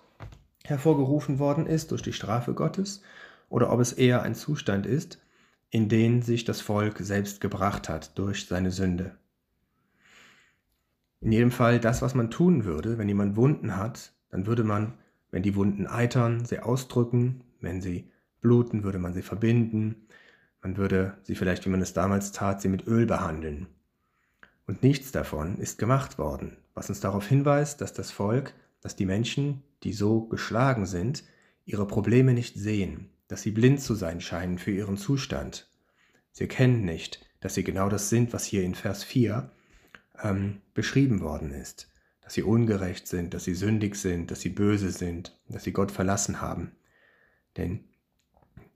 hervorgerufen 0.63 1.37
worden 1.37 1.67
ist, 1.67 1.91
durch 1.91 2.01
die 2.01 2.11
Strafe 2.11 2.55
Gottes, 2.55 3.03
oder 3.49 3.71
ob 3.71 3.79
es 3.81 3.93
eher 3.93 4.23
ein 4.23 4.33
Zustand 4.33 4.87
ist, 4.87 5.19
in 5.69 5.89
den 5.89 6.23
sich 6.23 6.43
das 6.43 6.59
Volk 6.59 6.97
selbst 6.97 7.39
gebracht 7.39 7.87
hat 7.87 8.17
durch 8.17 8.47
seine 8.47 8.71
Sünde. 8.71 9.15
In 11.19 11.31
jedem 11.31 11.51
Fall 11.51 11.79
das, 11.79 12.01
was 12.01 12.15
man 12.15 12.31
tun 12.31 12.65
würde, 12.65 12.97
wenn 12.97 13.07
jemand 13.07 13.35
Wunden 13.35 13.77
hat, 13.77 14.11
dann 14.31 14.47
würde 14.47 14.63
man, 14.63 14.95
wenn 15.29 15.43
die 15.43 15.55
Wunden 15.55 15.85
eitern, 15.85 16.45
sie 16.45 16.57
ausdrücken, 16.57 17.43
wenn 17.59 17.79
sie 17.79 18.09
bluten, 18.41 18.83
würde 18.83 18.97
man 18.97 19.13
sie 19.13 19.21
verbinden, 19.21 20.07
man 20.61 20.77
würde 20.77 21.17
sie 21.23 21.35
vielleicht, 21.35 21.65
wie 21.65 21.69
man 21.69 21.81
es 21.81 21.93
damals 21.93 22.31
tat, 22.31 22.61
sie 22.61 22.69
mit 22.69 22.87
Öl 22.87 23.05
behandeln. 23.05 23.67
Und 24.67 24.83
nichts 24.83 25.11
davon 25.11 25.57
ist 25.57 25.77
gemacht 25.77 26.17
worden, 26.17 26.57
was 26.73 26.89
uns 26.89 26.99
darauf 26.99 27.27
hinweist, 27.27 27.81
dass 27.81 27.93
das 27.93 28.11
Volk, 28.11 28.53
dass 28.81 28.95
die 28.95 29.05
Menschen, 29.05 29.63
die 29.83 29.93
so 29.93 30.21
geschlagen 30.21 30.85
sind, 30.85 31.23
ihre 31.65 31.87
Probleme 31.87 32.33
nicht 32.33 32.55
sehen, 32.55 33.09
dass 33.27 33.41
sie 33.41 33.51
blind 33.51 33.81
zu 33.81 33.95
sein 33.95 34.21
scheinen 34.21 34.57
für 34.57 34.71
ihren 34.71 34.97
Zustand. 34.97 35.67
Sie 36.31 36.43
erkennen 36.43 36.85
nicht, 36.85 37.25
dass 37.39 37.55
sie 37.55 37.63
genau 37.63 37.89
das 37.89 38.09
sind, 38.09 38.33
was 38.33 38.45
hier 38.45 38.63
in 38.63 38.75
Vers 38.75 39.03
4 39.03 39.49
ähm, 40.23 40.61
beschrieben 40.73 41.21
worden 41.21 41.51
ist, 41.51 41.89
dass 42.21 42.33
sie 42.33 42.43
ungerecht 42.43 43.07
sind, 43.07 43.33
dass 43.33 43.43
sie 43.43 43.55
sündig 43.55 43.95
sind, 43.95 44.31
dass 44.31 44.41
sie 44.41 44.49
böse 44.49 44.91
sind, 44.91 45.37
dass 45.49 45.63
sie 45.63 45.73
Gott 45.73 45.91
verlassen 45.91 46.39
haben. 46.41 46.71
Denn 47.57 47.83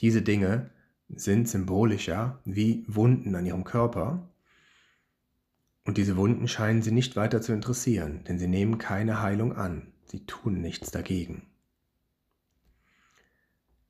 diese 0.01 0.21
Dinge 0.21 0.71
sind 1.09 1.47
symbolischer 1.47 2.39
wie 2.45 2.85
Wunden 2.87 3.35
an 3.35 3.45
ihrem 3.45 3.63
Körper. 3.63 4.29
Und 5.83 5.97
diese 5.97 6.17
Wunden 6.17 6.47
scheinen 6.47 6.81
sie 6.81 6.91
nicht 6.91 7.15
weiter 7.15 7.41
zu 7.41 7.53
interessieren, 7.53 8.23
denn 8.27 8.39
sie 8.39 8.47
nehmen 8.47 8.77
keine 8.77 9.21
Heilung 9.21 9.55
an, 9.55 9.93
sie 10.05 10.25
tun 10.25 10.61
nichts 10.61 10.91
dagegen. 10.91 11.47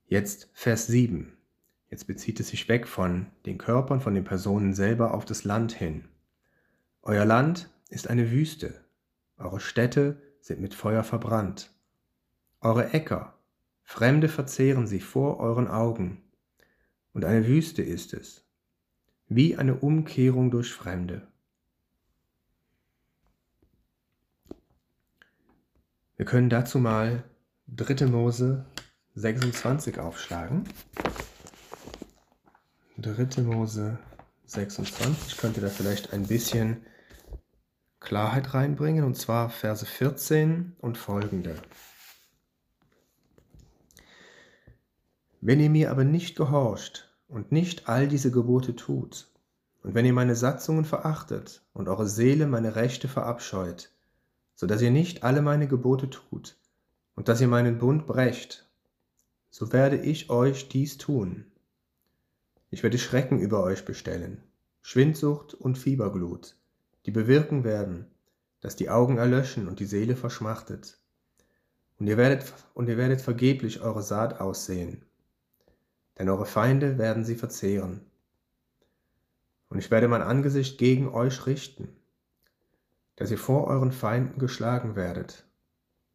Jetzt 0.07 0.49
Vers 0.53 0.87
7. 0.87 1.37
Jetzt 1.89 2.05
bezieht 2.07 2.39
es 2.39 2.49
sich 2.49 2.67
weg 2.67 2.87
von 2.87 3.27
den 3.45 3.57
Körpern, 3.57 4.01
von 4.01 4.13
den 4.13 4.23
Personen 4.23 4.73
selber 4.73 5.13
auf 5.13 5.23
das 5.23 5.45
Land 5.45 5.71
hin. 5.71 6.05
Euer 7.01 7.25
Land 7.25 7.69
ist 7.89 8.09
eine 8.09 8.31
Wüste, 8.31 8.83
eure 9.37 9.59
Städte 9.59 10.21
sind 10.41 10.59
mit 10.59 10.73
Feuer 10.73 11.03
verbrannt. 11.03 11.73
Eure 12.59 12.93
Äcker, 12.93 13.37
Fremde 13.83 14.27
verzehren 14.27 14.87
sie 14.87 14.99
vor 14.99 15.39
euren 15.39 15.67
Augen 15.67 16.24
und 17.15 17.23
eine 17.23 17.47
Wüste 17.47 17.81
ist 17.81 18.13
es, 18.13 18.43
wie 19.29 19.55
eine 19.55 19.75
Umkehrung 19.75 20.51
durch 20.51 20.73
Fremde. 20.73 21.25
Wir 26.17 26.25
können 26.25 26.49
dazu 26.49 26.77
mal 26.77 27.23
3. 27.67 28.07
Mose 28.07 28.65
26 29.13 29.97
aufschlagen. 29.97 30.65
3. 32.97 33.43
Mose 33.43 33.97
26 34.47 35.37
könnte 35.37 35.61
da 35.61 35.69
vielleicht 35.69 36.11
ein 36.11 36.27
bisschen 36.27 36.85
Klarheit 38.01 38.53
reinbringen, 38.53 39.05
und 39.05 39.15
zwar 39.15 39.49
Verse 39.49 39.85
14 39.85 40.75
und 40.79 40.97
folgende. 40.97 41.55
Wenn 45.39 45.61
ihr 45.61 45.69
mir 45.69 45.91
aber 45.91 46.03
nicht 46.03 46.35
gehorcht 46.35 47.04
und 47.27 47.51
nicht 47.51 47.87
all 47.87 48.07
diese 48.07 48.31
Gebote 48.31 48.75
tut, 48.75 49.27
und 49.85 49.93
wenn 49.93 50.05
ihr 50.05 50.13
meine 50.13 50.35
Satzungen 50.35 50.83
verachtet 50.83 51.61
und 51.73 51.87
eure 51.87 52.07
Seele 52.07 52.47
meine 52.47 52.75
Rechte 52.75 53.07
verabscheut, 53.07 53.91
so 54.55 54.65
dass 54.65 54.81
ihr 54.81 54.89
nicht 54.89 55.21
alle 55.21 55.43
meine 55.43 55.67
Gebote 55.67 56.09
tut 56.09 56.57
und 57.15 57.27
dass 57.27 57.39
ihr 57.39 57.47
meinen 57.47 57.77
Bund 57.77 58.07
brecht, 58.07 58.67
so 59.51 59.71
werde 59.71 59.97
ich 59.97 60.31
euch 60.31 60.69
dies 60.69 60.97
tun. 60.97 61.45
Ich 62.71 62.81
werde 62.81 62.97
Schrecken 62.97 63.39
über 63.39 63.61
euch 63.61 63.85
bestellen, 63.85 64.41
Schwindsucht 64.81 65.53
und 65.53 65.77
Fieberglut, 65.77 66.55
die 67.05 67.11
bewirken 67.11 67.63
werden, 67.63 68.07
dass 68.61 68.75
die 68.75 68.89
Augen 68.89 69.19
erlöschen 69.19 69.67
und 69.67 69.79
die 69.79 69.85
Seele 69.85 70.15
verschmachtet. 70.15 70.97
Und 71.99 72.07
ihr 72.07 72.17
werdet, 72.17 72.51
und 72.73 72.89
ihr 72.89 72.97
werdet 72.97 73.21
vergeblich 73.21 73.81
eure 73.81 74.01
Saat 74.01 74.41
aussehen, 74.41 75.04
denn 76.17 76.29
eure 76.29 76.45
Feinde 76.45 76.97
werden 76.97 77.25
sie 77.25 77.35
verzehren. 77.35 78.01
Und 79.69 79.79
ich 79.79 79.91
werde 79.91 80.07
mein 80.07 80.21
Angesicht 80.21 80.77
gegen 80.77 81.09
euch 81.09 81.45
richten, 81.45 81.89
dass 83.15 83.31
ihr 83.31 83.37
vor 83.37 83.67
euren 83.67 83.91
Feinden 83.91 84.39
geschlagen 84.39 84.95
werdet, 84.95 85.45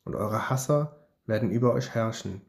und 0.04 0.14
eure 0.14 0.48
Hasser 0.48 1.06
werden 1.26 1.50
über 1.50 1.74
euch 1.74 1.90
herrschen, 1.90 2.40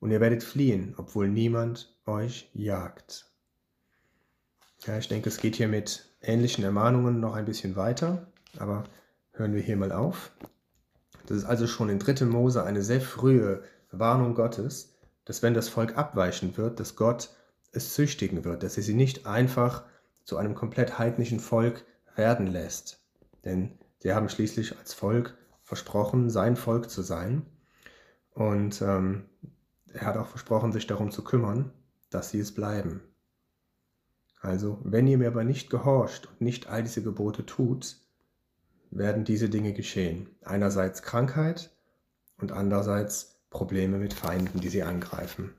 und 0.00 0.10
ihr 0.10 0.20
werdet 0.20 0.42
fliehen, 0.42 0.94
obwohl 0.96 1.28
niemand 1.28 1.96
euch 2.06 2.50
jagt. 2.52 3.30
Ja, 4.86 4.98
ich 4.98 5.08
denke, 5.08 5.28
es 5.28 5.38
geht 5.38 5.56
hier 5.56 5.68
mit 5.68 6.14
ähnlichen 6.20 6.64
Ermahnungen 6.64 7.20
noch 7.20 7.34
ein 7.34 7.46
bisschen 7.46 7.76
weiter, 7.76 8.26
aber 8.58 8.84
hören 9.32 9.54
wir 9.54 9.62
hier 9.62 9.76
mal 9.76 9.92
auf. 9.92 10.32
Das 11.26 11.38
ist 11.38 11.44
also 11.44 11.66
schon 11.66 11.88
in 11.88 11.98
3. 11.98 12.26
Mose 12.26 12.64
eine 12.64 12.82
sehr 12.82 13.00
frühe 13.00 13.62
Warnung 13.90 14.34
Gottes, 14.34 14.93
dass 15.24 15.42
wenn 15.42 15.54
das 15.54 15.68
Volk 15.68 15.96
abweichen 15.96 16.56
wird, 16.56 16.80
dass 16.80 16.96
Gott 16.96 17.30
es 17.72 17.94
züchtigen 17.94 18.44
wird, 18.44 18.62
dass 18.62 18.76
er 18.76 18.82
sie 18.82 18.94
nicht 18.94 19.26
einfach 19.26 19.84
zu 20.24 20.36
einem 20.36 20.54
komplett 20.54 20.98
heidnischen 20.98 21.40
Volk 21.40 21.84
werden 22.16 22.46
lässt. 22.46 23.04
Denn 23.44 23.78
sie 23.98 24.12
haben 24.14 24.28
schließlich 24.28 24.78
als 24.78 24.94
Volk 24.94 25.36
versprochen, 25.62 26.30
sein 26.30 26.56
Volk 26.56 26.90
zu 26.90 27.02
sein. 27.02 27.46
Und 28.30 28.80
ähm, 28.82 29.24
er 29.92 30.06
hat 30.06 30.16
auch 30.16 30.28
versprochen, 30.28 30.72
sich 30.72 30.86
darum 30.86 31.10
zu 31.10 31.24
kümmern, 31.24 31.72
dass 32.10 32.30
sie 32.30 32.40
es 32.40 32.54
bleiben. 32.54 33.02
Also, 34.40 34.78
wenn 34.84 35.06
ihr 35.06 35.18
mir 35.18 35.28
aber 35.28 35.44
nicht 35.44 35.70
gehorcht 35.70 36.26
und 36.26 36.40
nicht 36.42 36.66
all 36.68 36.82
diese 36.82 37.02
Gebote 37.02 37.46
tut, 37.46 37.96
werden 38.90 39.24
diese 39.24 39.48
Dinge 39.48 39.72
geschehen. 39.72 40.28
Einerseits 40.42 41.02
Krankheit 41.02 41.70
und 42.36 42.52
andererseits 42.52 43.33
Probleme 43.54 43.98
mit 43.98 44.12
Feinden, 44.12 44.60
die 44.60 44.68
sie 44.68 44.82
angreifen. 44.82 45.54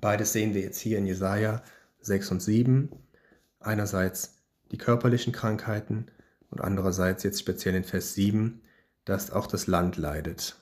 Beides 0.00 0.32
sehen 0.32 0.54
wir 0.54 0.60
jetzt 0.60 0.78
hier 0.78 0.98
in 0.98 1.06
Jesaja 1.06 1.62
6 2.02 2.30
und 2.30 2.42
7. 2.42 2.90
Einerseits 3.58 4.36
die 4.70 4.78
körperlichen 4.78 5.32
Krankheiten 5.32 6.06
und 6.50 6.60
andererseits 6.60 7.22
jetzt 7.22 7.40
speziell 7.40 7.74
in 7.74 7.84
Vers 7.84 8.14
7, 8.14 8.60
dass 9.06 9.30
auch 9.30 9.46
das 9.46 9.66
Land 9.66 9.96
leidet. 9.96 10.56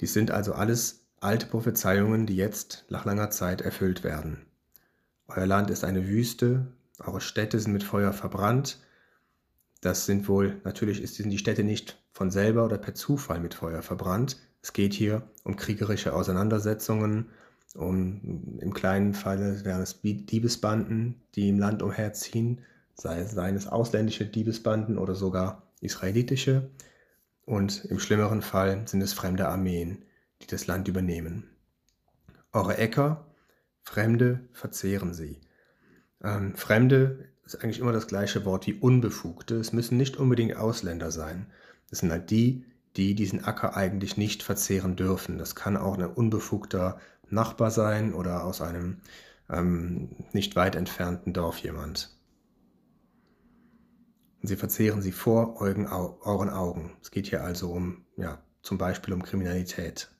Dies 0.00 0.14
sind 0.14 0.30
also 0.30 0.54
alles 0.54 1.04
alte 1.20 1.46
Prophezeiungen, 1.46 2.26
die 2.26 2.36
jetzt 2.36 2.86
nach 2.88 3.04
langer 3.04 3.30
Zeit 3.30 3.60
erfüllt 3.60 4.02
werden. 4.02 4.46
Euer 5.28 5.46
Land 5.46 5.70
ist 5.70 5.84
eine 5.84 6.08
Wüste, 6.08 6.66
eure 6.98 7.20
Städte 7.20 7.60
sind 7.60 7.72
mit 7.72 7.84
Feuer 7.84 8.12
verbrannt. 8.14 8.80
Das 9.82 10.06
sind 10.06 10.28
wohl, 10.28 10.60
natürlich 10.64 11.06
sind 11.12 11.30
die 11.30 11.38
Städte 11.38 11.62
nicht 11.62 12.02
von 12.12 12.30
selber 12.30 12.64
oder 12.64 12.78
per 12.78 12.94
Zufall 12.94 13.38
mit 13.38 13.54
Feuer 13.54 13.82
verbrannt. 13.82 14.38
Es 14.62 14.72
geht 14.72 14.94
hier 14.94 15.28
um 15.44 15.56
kriegerische 15.56 16.14
Auseinandersetzungen, 16.14 17.30
um 17.74 18.58
im 18.60 18.72
kleinen 18.74 19.14
Fall 19.14 19.64
wären 19.64 19.82
es 19.82 20.00
Diebesbanden, 20.02 21.20
die 21.34 21.48
im 21.48 21.58
Land 21.58 21.82
umherziehen, 21.82 22.60
sei, 22.94 23.24
seien 23.24 23.56
es 23.56 23.66
ausländische 23.66 24.26
Diebesbanden 24.26 24.98
oder 24.98 25.14
sogar 25.14 25.62
israelitische. 25.80 26.70
Und 27.44 27.84
im 27.86 27.98
schlimmeren 27.98 28.42
Fall 28.42 28.86
sind 28.86 29.00
es 29.00 29.14
fremde 29.14 29.48
Armeen, 29.48 30.04
die 30.42 30.46
das 30.46 30.66
Land 30.66 30.86
übernehmen. 30.86 31.44
Eure 32.52 32.76
Äcker, 32.76 33.26
Fremde 33.82 34.40
verzehren 34.52 35.12
sie. 35.12 35.40
Ähm, 36.22 36.54
Fremde 36.54 37.28
ist 37.44 37.62
eigentlich 37.62 37.80
immer 37.80 37.92
das 37.92 38.06
gleiche 38.06 38.44
Wort 38.44 38.66
wie 38.66 38.74
Unbefugte. 38.74 39.56
Es 39.56 39.72
müssen 39.72 39.96
nicht 39.96 40.18
unbedingt 40.18 40.56
Ausländer 40.56 41.10
sein. 41.10 41.46
Das 41.90 41.98
sind 41.98 42.12
halt 42.12 42.30
die, 42.30 42.64
die 42.96 43.14
diesen 43.14 43.44
Acker 43.44 43.76
eigentlich 43.76 44.16
nicht 44.16 44.42
verzehren 44.42 44.96
dürfen. 44.96 45.38
Das 45.38 45.54
kann 45.54 45.76
auch 45.76 45.96
ein 45.98 46.04
unbefugter 46.04 46.98
Nachbar 47.28 47.70
sein 47.70 48.12
oder 48.12 48.44
aus 48.44 48.60
einem 48.60 48.98
ähm, 49.48 50.10
nicht 50.32 50.56
weit 50.56 50.76
entfernten 50.76 51.32
Dorf 51.32 51.58
jemand. 51.58 52.16
Sie 54.42 54.56
verzehren 54.56 55.02
sie 55.02 55.12
vor 55.12 55.60
euren, 55.60 55.86
euren 55.86 56.50
Augen. 56.50 56.96
Es 57.00 57.10
geht 57.10 57.28
hier 57.28 57.44
also 57.44 57.70
um, 57.70 58.04
ja, 58.16 58.42
zum 58.62 58.76
Beispiel 58.76 59.14
um 59.14 59.22
Kriminalität 59.22 60.10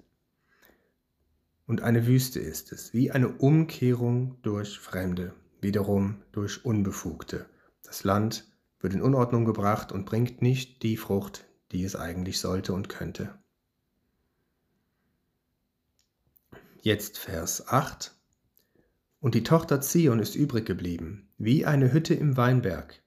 und 1.72 1.80
eine 1.80 2.06
Wüste 2.06 2.40
ist 2.40 2.70
es, 2.72 2.92
wie 2.92 3.12
eine 3.12 3.28
Umkehrung 3.28 4.36
durch 4.42 4.78
Fremde, 4.78 5.34
wiederum 5.60 6.22
durch 6.32 6.64
Unbefugte. 6.64 7.46
Das 7.82 8.04
Land 8.04 8.46
wird 8.80 8.94
in 8.94 9.00
Unordnung 9.00 9.44
gebracht 9.44 9.92
und 9.92 10.04
bringt 10.04 10.42
nicht 10.42 10.82
die 10.82 10.96
Frucht, 10.96 11.46
die 11.72 11.84
es 11.84 11.96
eigentlich 11.96 12.38
sollte 12.38 12.72
und 12.72 12.88
könnte. 12.88 13.38
Jetzt 16.80 17.18
Vers 17.18 17.68
8. 17.68 18.14
Und 19.20 19.34
die 19.34 19.44
Tochter 19.44 19.80
Zion 19.80 20.18
ist 20.18 20.34
übrig 20.34 20.66
geblieben, 20.66 21.28
wie 21.38 21.64
eine 21.64 21.92
Hütte 21.92 22.14
im 22.14 22.36
Weinberg, 22.36 23.02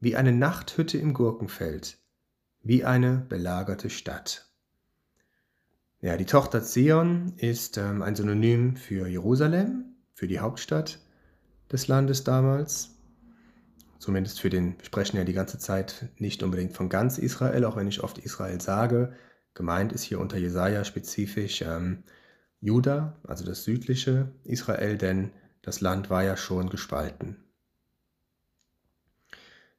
wie 0.00 0.16
eine 0.16 0.32
Nachthütte 0.32 0.98
im 0.98 1.14
Gurkenfeld, 1.14 1.98
wie 2.62 2.84
eine 2.84 3.24
belagerte 3.28 3.90
Stadt. 3.90 4.50
Ja, 6.00 6.16
die 6.16 6.26
Tochter 6.26 6.64
Zion 6.64 7.34
ist 7.36 7.78
ähm, 7.78 8.02
ein 8.02 8.16
Synonym 8.16 8.74
für 8.74 9.06
Jerusalem, 9.06 9.94
für 10.14 10.26
die 10.26 10.40
Hauptstadt 10.40 10.98
des 11.70 11.86
Landes 11.86 12.24
damals. 12.24 12.90
Zumindest 14.02 14.40
für 14.40 14.50
den, 14.50 14.76
wir 14.78 14.84
sprechen 14.84 15.16
ja 15.16 15.22
die 15.22 15.32
ganze 15.32 15.60
Zeit 15.60 16.08
nicht 16.18 16.42
unbedingt 16.42 16.72
von 16.72 16.88
ganz 16.88 17.18
Israel, 17.18 17.64
auch 17.64 17.76
wenn 17.76 17.86
ich 17.86 18.02
oft 18.02 18.18
Israel 18.18 18.60
sage. 18.60 19.12
Gemeint 19.54 19.92
ist 19.92 20.02
hier 20.02 20.18
unter 20.18 20.38
Jesaja 20.38 20.82
spezifisch 20.84 21.62
ähm, 21.62 22.02
Juda, 22.60 23.14
also 23.22 23.44
das 23.44 23.62
südliche 23.62 24.32
Israel, 24.42 24.98
denn 24.98 25.30
das 25.62 25.80
Land 25.80 26.10
war 26.10 26.24
ja 26.24 26.36
schon 26.36 26.68
gespalten. 26.68 27.44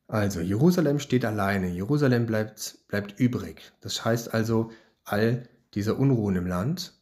Also, 0.08 0.40
Jerusalem 0.40 1.00
steht 1.00 1.26
alleine, 1.26 1.68
Jerusalem 1.68 2.26
bleibt, 2.26 2.78
bleibt 2.88 3.20
übrig. 3.20 3.74
Das 3.82 4.06
heißt 4.06 4.34
also, 4.34 4.72
all 5.04 5.50
diese 5.74 5.96
Unruhen 5.96 6.38
im 6.38 6.48
Land 6.48 6.94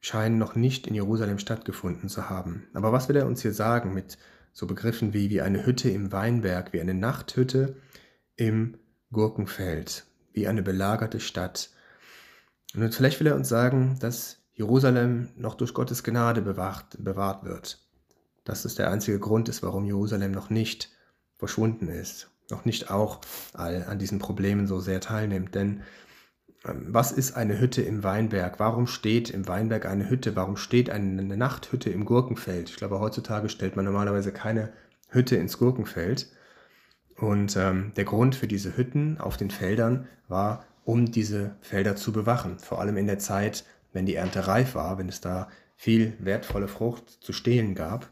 scheinen 0.00 0.38
noch 0.38 0.54
nicht 0.54 0.86
in 0.86 0.94
Jerusalem 0.94 1.38
stattgefunden 1.38 2.08
zu 2.08 2.30
haben. 2.30 2.68
Aber 2.72 2.90
was 2.90 3.10
will 3.10 3.16
er 3.16 3.26
uns 3.26 3.42
hier 3.42 3.52
sagen 3.52 3.92
mit 3.92 4.16
so 4.58 4.66
Begriffen 4.66 5.14
wie, 5.14 5.30
wie 5.30 5.40
eine 5.40 5.64
Hütte 5.64 5.88
im 5.88 6.10
Weinberg, 6.10 6.72
wie 6.72 6.80
eine 6.80 6.92
Nachthütte 6.92 7.76
im 8.34 8.76
Gurkenfeld, 9.12 10.04
wie 10.32 10.48
eine 10.48 10.62
belagerte 10.62 11.20
Stadt? 11.20 11.70
Und 12.74 12.92
vielleicht 12.92 13.20
will 13.20 13.28
er 13.28 13.36
uns 13.36 13.48
sagen, 13.48 13.98
dass 14.00 14.38
Jerusalem 14.54 15.28
noch 15.36 15.54
durch 15.54 15.74
Gottes 15.74 16.02
Gnade 16.02 16.42
bewahrt, 16.42 16.96
bewahrt 16.98 17.44
wird. 17.44 17.86
Dass 18.42 18.64
es 18.64 18.74
der 18.74 18.90
einzige 18.90 19.20
Grund 19.20 19.48
ist, 19.48 19.62
warum 19.62 19.84
Jerusalem 19.84 20.32
noch 20.32 20.50
nicht 20.50 20.90
verschwunden 21.36 21.86
ist, 21.86 22.28
noch 22.50 22.64
nicht 22.64 22.90
auch 22.90 23.20
all 23.52 23.84
an 23.84 24.00
diesen 24.00 24.18
Problemen 24.18 24.66
so 24.66 24.80
sehr 24.80 25.00
teilnimmt. 25.00 25.54
Denn 25.54 25.82
was 26.64 27.12
ist 27.12 27.36
eine 27.36 27.60
Hütte 27.60 27.82
im 27.82 28.02
Weinberg? 28.02 28.58
Warum 28.58 28.86
steht 28.86 29.30
im 29.30 29.46
Weinberg 29.46 29.86
eine 29.86 30.10
Hütte? 30.10 30.34
Warum 30.34 30.56
steht 30.56 30.90
eine 30.90 31.36
Nachthütte 31.36 31.90
im 31.90 32.04
Gurkenfeld? 32.04 32.70
Ich 32.70 32.76
glaube, 32.76 33.00
heutzutage 33.00 33.48
stellt 33.48 33.76
man 33.76 33.84
normalerweise 33.84 34.32
keine 34.32 34.72
Hütte 35.08 35.36
ins 35.36 35.58
Gurkenfeld. 35.58 36.30
Und 37.16 37.56
ähm, 37.56 37.92
der 37.96 38.04
Grund 38.04 38.34
für 38.34 38.48
diese 38.48 38.76
Hütten 38.76 39.18
auf 39.18 39.36
den 39.36 39.50
Feldern 39.50 40.06
war, 40.28 40.64
um 40.84 41.10
diese 41.10 41.56
Felder 41.60 41.96
zu 41.96 42.12
bewachen. 42.12 42.58
Vor 42.58 42.80
allem 42.80 42.96
in 42.96 43.06
der 43.06 43.18
Zeit, 43.18 43.64
wenn 43.92 44.06
die 44.06 44.14
Ernte 44.14 44.46
reif 44.46 44.74
war, 44.74 44.98
wenn 44.98 45.08
es 45.08 45.20
da 45.20 45.48
viel 45.76 46.14
wertvolle 46.18 46.68
Frucht 46.68 47.08
zu 47.08 47.32
stehlen 47.32 47.74
gab, 47.74 48.10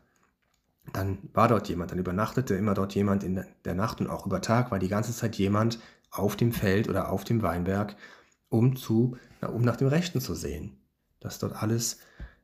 dann 0.93 1.19
war 1.33 1.49
dort 1.49 1.69
jemand, 1.69 1.91
dann 1.91 1.99
übernachtete 1.99 2.55
immer 2.55 2.75
dort 2.75 2.95
jemand 2.95 3.25
in 3.25 3.45
der 3.65 3.75
Nacht 3.75 4.01
und 4.01 4.09
auch 4.09 4.25
über 4.25 4.41
Tag 4.41 4.71
war 4.71 4.79
die 4.79 4.89
ganze 4.89 5.13
Zeit 5.13 5.37
jemand 5.37 5.81
auf 6.11 6.37
dem 6.37 6.53
Feld 6.53 6.89
oder 6.89 7.11
auf 7.11 7.25
dem 7.25 7.43
Weinberg 7.43 7.97
um, 8.49 8.77
zu, 8.77 9.17
um 9.41 9.63
nach 9.63 9.77
dem 9.77 9.89
Rechten 9.89 10.21
zu 10.21 10.35
sehen, 10.35 10.79
dass 11.21 11.39
dort 11.39 11.63
alles 11.63 11.99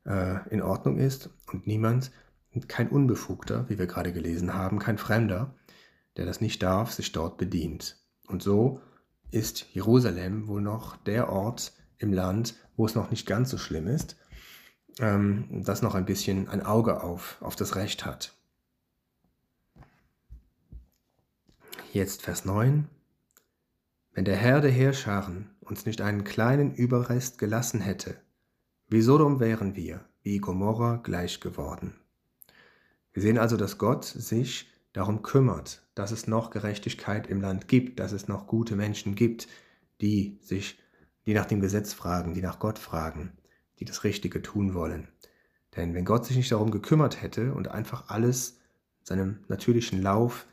äh, 0.04 0.48
in 0.50 0.62
Ordnung 0.62 0.98
ist 0.98 1.30
und 1.52 1.66
niemand, 1.66 2.10
kein 2.68 2.88
Unbefugter, 2.88 3.68
wie 3.68 3.78
wir 3.78 3.86
gerade 3.86 4.12
gelesen 4.12 4.54
haben, 4.54 4.78
kein 4.78 4.98
Fremder, 4.98 5.54
der 6.16 6.26
das 6.26 6.40
nicht 6.40 6.62
darf, 6.62 6.92
sich 6.92 7.12
dort 7.12 7.38
bedient. 7.38 7.96
Und 8.26 8.42
so 8.42 8.80
ist 9.30 9.66
Jerusalem 9.72 10.46
wohl 10.48 10.60
noch 10.60 10.96
der 10.96 11.30
Ort 11.30 11.72
im 11.98 12.12
Land, 12.12 12.54
wo 12.76 12.84
es 12.84 12.94
noch 12.94 13.10
nicht 13.10 13.26
ganz 13.26 13.50
so 13.50 13.56
schlimm 13.58 13.86
ist, 13.86 14.16
ähm, 14.98 15.62
das 15.64 15.82
noch 15.82 15.94
ein 15.94 16.04
bisschen 16.04 16.48
ein 16.48 16.64
Auge 16.64 17.02
auf, 17.02 17.38
auf 17.40 17.56
das 17.56 17.76
Recht 17.76 18.04
hat. 18.04 18.34
Jetzt 21.92 22.22
Vers 22.22 22.44
9. 22.44 22.88
wenn 24.12 24.24
der 24.24 24.36
Herr 24.36 24.60
der 24.60 24.70
Heerscharen 24.70 25.51
uns 25.72 25.86
nicht 25.86 26.02
einen 26.02 26.22
kleinen 26.22 26.74
Überrest 26.74 27.38
gelassen 27.38 27.80
hätte, 27.80 28.14
wie 28.88 29.00
Sodom 29.00 29.40
wären 29.40 29.74
wir, 29.74 30.04
wie 30.22 30.36
Gomorra 30.36 30.96
gleich 30.96 31.40
geworden. 31.40 31.94
Wir 33.14 33.22
sehen 33.22 33.38
also, 33.38 33.56
dass 33.56 33.78
Gott 33.78 34.04
sich 34.04 34.70
darum 34.92 35.22
kümmert, 35.22 35.82
dass 35.94 36.12
es 36.12 36.26
noch 36.26 36.50
Gerechtigkeit 36.50 37.26
im 37.26 37.40
Land 37.40 37.68
gibt, 37.68 38.00
dass 38.00 38.12
es 38.12 38.28
noch 38.28 38.46
gute 38.46 38.76
Menschen 38.76 39.14
gibt, 39.14 39.48
die 40.02 40.38
sich, 40.42 40.78
die 41.24 41.32
nach 41.32 41.46
dem 41.46 41.62
Gesetz 41.62 41.94
fragen, 41.94 42.34
die 42.34 42.42
nach 42.42 42.58
Gott 42.58 42.78
fragen, 42.78 43.32
die 43.80 43.86
das 43.86 44.04
Richtige 44.04 44.42
tun 44.42 44.74
wollen. 44.74 45.08
Denn 45.74 45.94
wenn 45.94 46.04
Gott 46.04 46.26
sich 46.26 46.36
nicht 46.36 46.52
darum 46.52 46.70
gekümmert 46.70 47.22
hätte 47.22 47.54
und 47.54 47.68
einfach 47.68 48.10
alles 48.10 48.58
seinem 49.04 49.38
natürlichen 49.48 50.02
Lauf 50.02 50.46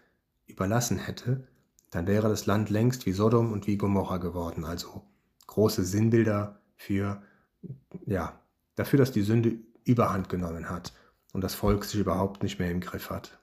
überlassen 0.47 0.97
hätte, 0.97 1.45
dann 1.91 2.08
wäre 2.08 2.29
das 2.29 2.45
Land 2.45 2.69
längst 2.69 3.05
wie 3.05 3.12
Sodom 3.12 3.51
und 3.51 3.67
wie 3.67 3.75
Gomorra 3.75 4.15
geworden, 4.15 4.63
also 4.63 5.03
große 5.49 5.83
Sinnbilder 5.83 6.59
für, 6.75 7.21
ja, 8.05 8.39
dafür, 8.75 8.99
dass 8.99 9.12
die 9.12 9.23
Sünde 9.23 9.57
überhand 9.83 10.29
genommen 10.29 10.69
hat 10.69 10.93
und 11.33 11.43
das 11.43 11.55
Volk 11.55 11.85
sich 11.85 11.99
überhaupt 11.99 12.43
nicht 12.43 12.59
mehr 12.59 12.69
im 12.69 12.79
Griff 12.79 13.09
hat. 13.09 13.39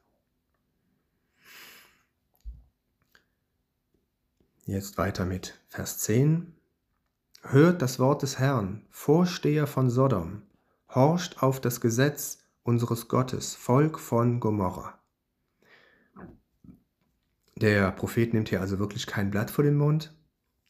Jetzt 4.65 4.99
weiter 4.99 5.27
mit 5.27 5.61
Vers 5.69 5.99
10. 5.99 6.53
Hört 7.43 7.83
das 7.83 7.99
Wort 7.99 8.23
des 8.23 8.39
Herrn, 8.39 8.87
Vorsteher 8.91 9.67
von 9.67 9.91
Sodom, 9.91 10.43
horcht 10.93 11.43
auf 11.43 11.61
das 11.61 11.81
Gesetz 11.81 12.39
unseres 12.63 13.09
Gottes, 13.09 13.55
Volk 13.55 13.99
von 13.99 14.41
Gomorra. 14.41 14.99
Der 17.57 17.91
Prophet 17.93 18.33
nimmt 18.35 18.49
hier 18.49 18.61
also 18.61 18.79
wirklich 18.79 19.07
kein 19.07 19.31
Blatt 19.31 19.51
vor 19.51 19.65
den 19.65 19.77
Mund. 19.77 20.13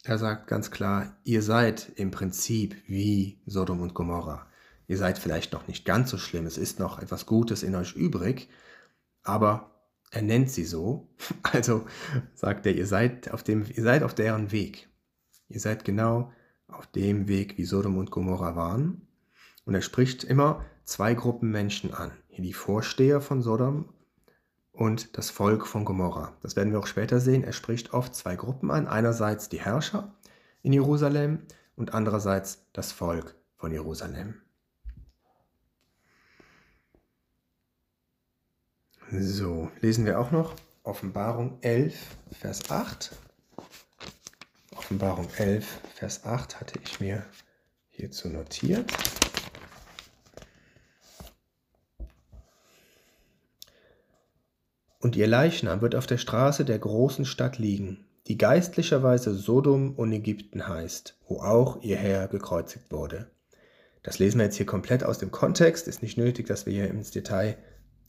Er 0.07 0.17
sagt 0.17 0.47
ganz 0.47 0.71
klar, 0.71 1.17
ihr 1.25 1.41
seid 1.41 1.91
im 1.97 2.11
Prinzip 2.11 2.77
wie 2.87 3.41
Sodom 3.45 3.81
und 3.81 3.93
Gomorra. 3.93 4.47
Ihr 4.87 4.97
seid 4.97 5.19
vielleicht 5.19 5.51
noch 5.51 5.67
nicht 5.67 5.83
ganz 5.83 6.09
so 6.09 6.17
schlimm, 6.17 6.45
es 6.45 6.57
ist 6.57 6.79
noch 6.79 6.99
etwas 6.99 7.25
Gutes 7.25 7.61
in 7.61 7.75
euch 7.75 7.93
übrig, 7.93 8.47
aber 9.23 9.69
er 10.11 10.21
nennt 10.21 10.49
sie 10.49 10.63
so. 10.63 11.09
Also 11.43 11.85
sagt 12.35 12.65
er, 12.65 12.73
ihr 12.73 12.87
seid 12.87 13.33
auf 13.33 13.43
dem, 13.43 13.65
ihr 13.69 13.83
seid 13.83 14.01
auf 14.01 14.15
deren 14.15 14.53
Weg. 14.53 14.87
Ihr 15.49 15.59
seid 15.59 15.83
genau 15.83 16.31
auf 16.69 16.87
dem 16.87 17.27
Weg, 17.27 17.57
wie 17.57 17.65
Sodom 17.65 17.97
und 17.97 18.09
Gomorra 18.09 18.55
waren. 18.55 19.05
Und 19.65 19.75
er 19.75 19.81
spricht 19.81 20.23
immer 20.23 20.63
zwei 20.85 21.15
Gruppen 21.15 21.51
Menschen 21.51 21.93
an. 21.93 22.13
Hier 22.29 22.45
die 22.45 22.53
Vorsteher 22.53 23.19
von 23.19 23.41
Sodom 23.41 23.89
und 24.77 25.17
das 25.17 25.31
Volk 25.31 25.65
von 25.65 25.85
Gomorra. 25.85 26.33
Das 26.43 26.55
werden 26.55 26.71
wir 26.71 26.79
auch 26.79 26.87
später 26.87 27.19
sehen. 27.19 27.43
Er 27.43 27.51
spricht 27.51 27.93
oft 27.93 28.13
zwei 28.13 28.35
Gruppen 28.35 28.69
an. 28.69 28.87
Einerseits 28.87 29.49
die 29.49 29.59
Herrscher 29.59 30.13
in 30.61 30.71
Jerusalem 30.71 31.39
und 31.75 31.95
andererseits 31.95 32.59
das 32.73 32.91
Volk 32.91 33.35
von 33.55 33.71
Jerusalem. 33.71 34.35
So, 39.09 39.71
lesen 39.81 40.05
wir 40.05 40.19
auch 40.19 40.31
noch 40.31 40.53
Offenbarung 40.83 41.57
11, 41.61 41.95
Vers 42.39 42.69
8. 42.69 43.15
Offenbarung 44.75 45.27
11, 45.37 45.65
Vers 45.95 46.23
8 46.23 46.59
hatte 46.59 46.79
ich 46.83 46.99
mir 46.99 47.25
hierzu 47.89 48.29
notiert. 48.29 48.91
Und 54.99 55.15
ihr 55.15 55.27
Leichnam 55.27 55.81
wird 55.81 55.95
auf 55.95 56.07
der 56.07 56.17
Straße 56.17 56.65
der 56.65 56.79
großen 56.79 57.25
Stadt 57.25 57.59
liegen, 57.59 58.05
die 58.27 58.37
geistlicherweise 58.37 59.35
Sodom 59.35 59.93
und 59.95 60.11
Ägypten 60.11 60.67
heißt, 60.67 61.17
wo 61.27 61.39
auch 61.39 61.81
ihr 61.83 61.97
Herr 61.97 62.27
gekreuzigt 62.27 62.91
wurde. 62.91 63.27
Das 64.01 64.19
lesen 64.19 64.39
wir 64.39 64.45
jetzt 64.45 64.57
hier 64.57 64.65
komplett 64.65 65.03
aus 65.03 65.19
dem 65.19 65.31
Kontext, 65.31 65.87
ist 65.87 66.01
nicht 66.01 66.17
nötig, 66.17 66.47
dass 66.47 66.65
wir 66.65 66.73
hier 66.73 66.89
ins 66.89 67.11
Detail 67.11 67.57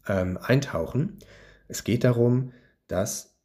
ähm, 0.06 0.38
eintauchen. 0.40 1.18
Es 1.66 1.84
geht 1.84 2.04
darum, 2.04 2.52
dass 2.86 3.36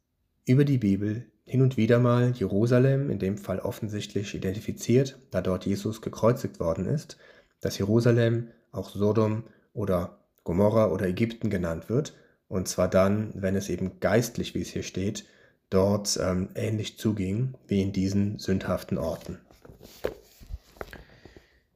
über 0.46 0.64
die 0.64 0.78
Bibel 0.78 1.26
hin 1.44 1.60
und 1.60 1.76
wieder 1.76 1.98
mal 1.98 2.32
Jerusalem, 2.32 3.10
in 3.10 3.18
dem 3.18 3.36
Fall 3.36 3.60
offensichtlich 3.60 4.34
identifiziert, 4.34 5.18
da 5.30 5.42
dort 5.42 5.66
Jesus 5.66 6.00
gekreuzigt 6.00 6.60
worden 6.60 6.86
ist, 6.86 7.18
dass 7.60 7.76
Jerusalem 7.76 8.48
auch 8.72 8.88
Sodom 8.88 9.44
oder 9.74 10.18
Gomorra 10.44 10.90
oder 10.90 11.06
Ägypten 11.06 11.50
genannt 11.50 11.90
wird 11.90 12.14
und 12.48 12.68
zwar 12.68 12.88
dann, 12.88 13.30
wenn 13.34 13.56
es 13.56 13.68
eben 13.68 14.00
geistlich, 14.00 14.54
wie 14.54 14.62
es 14.62 14.68
hier 14.68 14.82
steht, 14.82 15.24
dort 15.70 16.18
ähm, 16.22 16.50
ähnlich 16.54 16.98
zuging 16.98 17.54
wie 17.66 17.82
in 17.82 17.92
diesen 17.92 18.38
sündhaften 18.38 18.98
Orten. 18.98 19.40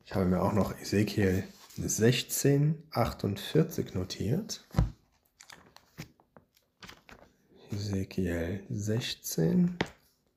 Ich 0.04 0.14
habe 0.14 0.24
mir 0.24 0.40
auch 0.40 0.52
noch 0.52 0.78
Ezekiel 0.80 1.44
16, 1.76 2.82
48 2.90 3.94
notiert. 3.94 4.66
Ezekiel 7.70 8.60
16, 8.70 9.76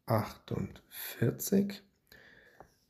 48. 0.05 1.81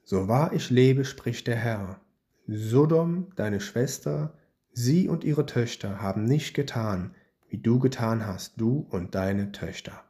So 0.03 0.27
wahr 0.27 0.53
ich 0.53 0.69
lebe, 0.69 1.05
spricht 1.05 1.47
der 1.47 1.55
Herr, 1.55 2.01
Sodom, 2.47 3.31
deine 3.35 3.61
Schwester, 3.61 4.33
sie 4.73 5.07
und 5.07 5.23
ihre 5.23 5.45
Töchter 5.45 6.01
haben 6.01 6.23
nicht 6.25 6.53
getan, 6.53 7.15
wie 7.51 7.57
du 7.57 7.79
getan 7.79 8.25
hast, 8.25 8.59
du 8.59 8.87
und 8.89 9.13
deine 9.13 9.51
Töchter. 9.51 10.03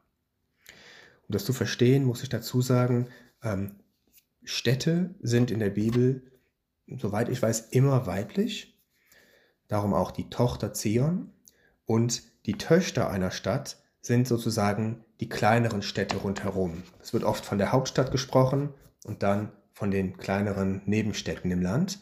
Um 1.27 1.33
das 1.33 1.43
zu 1.43 1.53
verstehen, 1.53 2.05
muss 2.05 2.23
ich 2.23 2.29
dazu 2.29 2.61
sagen, 2.61 3.09
ähm, 3.43 3.75
Städte 4.43 5.15
sind 5.21 5.51
in 5.51 5.59
der 5.59 5.71
Bibel, 5.71 6.23
soweit 6.87 7.29
ich 7.29 7.41
weiß, 7.41 7.69
immer 7.71 8.05
weiblich. 8.05 8.79
Darum 9.67 9.93
auch 9.93 10.11
die 10.11 10.29
Tochter 10.29 10.73
Zion. 10.73 11.31
Und 11.85 12.23
die 12.45 12.57
Töchter 12.57 13.09
einer 13.09 13.31
Stadt 13.31 13.77
sind 14.01 14.27
sozusagen 14.27 15.03
die 15.19 15.29
kleineren 15.29 15.81
Städte 15.81 16.17
rundherum. 16.17 16.83
Es 17.01 17.13
wird 17.13 17.23
oft 17.23 17.45
von 17.45 17.57
der 17.57 17.71
Hauptstadt 17.71 18.11
gesprochen 18.11 18.73
und 19.03 19.23
dann 19.23 19.51
von 19.73 19.91
den 19.91 20.17
kleineren 20.17 20.81
Nebenstädten 20.85 21.51
im 21.51 21.61
Land. 21.61 21.99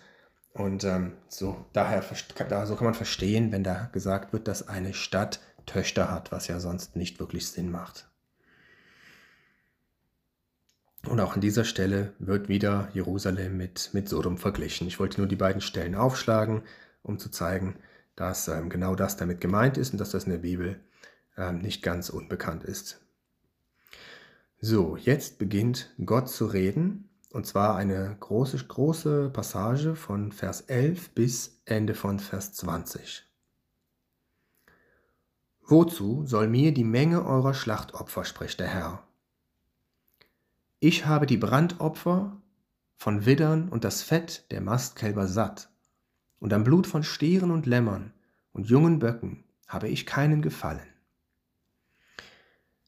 Und 0.53 0.83
ähm, 0.83 1.13
so, 1.27 1.65
daher, 1.73 2.01
so 2.01 2.75
kann 2.75 2.85
man 2.85 2.93
verstehen, 2.93 3.51
wenn 3.51 3.63
da 3.63 3.89
gesagt 3.91 4.33
wird, 4.33 4.47
dass 4.47 4.67
eine 4.67 4.93
Stadt 4.93 5.39
Töchter 5.65 6.09
hat, 6.11 6.31
was 6.31 6.47
ja 6.47 6.59
sonst 6.59 6.95
nicht 6.95 7.19
wirklich 7.19 7.47
Sinn 7.47 7.69
macht. 7.69 8.09
Und 11.07 11.19
auch 11.19 11.35
an 11.35 11.41
dieser 11.41 11.63
Stelle 11.63 12.13
wird 12.19 12.49
wieder 12.49 12.89
Jerusalem 12.93 13.55
mit, 13.55 13.91
mit 13.93 14.09
Sodom 14.09 14.37
verglichen. 14.37 14.87
Ich 14.87 14.99
wollte 14.99 15.21
nur 15.21 15.27
die 15.27 15.35
beiden 15.35 15.61
Stellen 15.61 15.95
aufschlagen, 15.95 16.63
um 17.03 17.19
zu 17.19 17.29
zeigen, 17.29 17.77
dass 18.15 18.47
ähm, 18.47 18.69
genau 18.69 18.95
das 18.95 19.15
damit 19.15 19.39
gemeint 19.39 19.77
ist 19.77 19.93
und 19.93 19.99
dass 19.99 20.09
das 20.09 20.25
in 20.25 20.31
der 20.31 20.39
Bibel 20.39 20.79
ähm, 21.37 21.59
nicht 21.59 21.81
ganz 21.83 22.09
unbekannt 22.09 22.63
ist. 22.63 22.99
So, 24.59 24.97
jetzt 24.97 25.39
beginnt 25.39 25.93
Gott 26.03 26.29
zu 26.29 26.47
reden 26.47 27.08
und 27.31 27.45
zwar 27.45 27.75
eine 27.75 28.15
große, 28.19 28.57
große 28.57 29.29
Passage 29.29 29.95
von 29.95 30.31
Vers 30.31 30.61
11 30.61 31.11
bis 31.11 31.61
Ende 31.65 31.93
von 31.93 32.19
Vers 32.19 32.53
20. 32.53 33.25
Wozu 35.61 36.25
soll 36.25 36.47
mir 36.47 36.73
die 36.73 36.83
Menge 36.83 37.23
eurer 37.25 37.53
Schlachtopfer, 37.53 38.25
spricht 38.25 38.59
der 38.59 38.67
Herr? 38.67 39.03
Ich 40.79 41.05
habe 41.05 41.27
die 41.27 41.37
Brandopfer 41.37 42.35
von 42.95 43.25
Widdern 43.25 43.69
und 43.69 43.83
das 43.83 44.01
Fett 44.01 44.49
der 44.51 44.61
Mastkälber 44.61 45.27
satt, 45.27 45.69
und 46.39 46.53
am 46.53 46.63
Blut 46.63 46.87
von 46.87 47.03
Stieren 47.03 47.51
und 47.51 47.65
Lämmern 47.65 48.13
und 48.53 48.67
jungen 48.67 48.99
Böcken 48.99 49.43
habe 49.67 49.89
ich 49.89 50.05
keinen 50.05 50.41
Gefallen. 50.41 50.87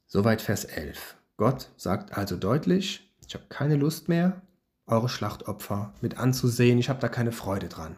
Soweit 0.07 0.41
Vers 0.41 0.65
11. 0.65 1.15
Gott 1.37 1.69
sagt 1.77 2.17
also 2.17 2.37
deutlich, 2.37 3.10
ich 3.31 3.35
habe 3.35 3.45
keine 3.47 3.77
Lust 3.77 4.09
mehr, 4.09 4.41
eure 4.87 5.07
Schlachtopfer 5.07 5.93
mit 6.01 6.17
anzusehen. 6.17 6.79
Ich 6.79 6.89
habe 6.89 6.99
da 6.99 7.07
keine 7.07 7.31
Freude 7.31 7.69
dran. 7.69 7.95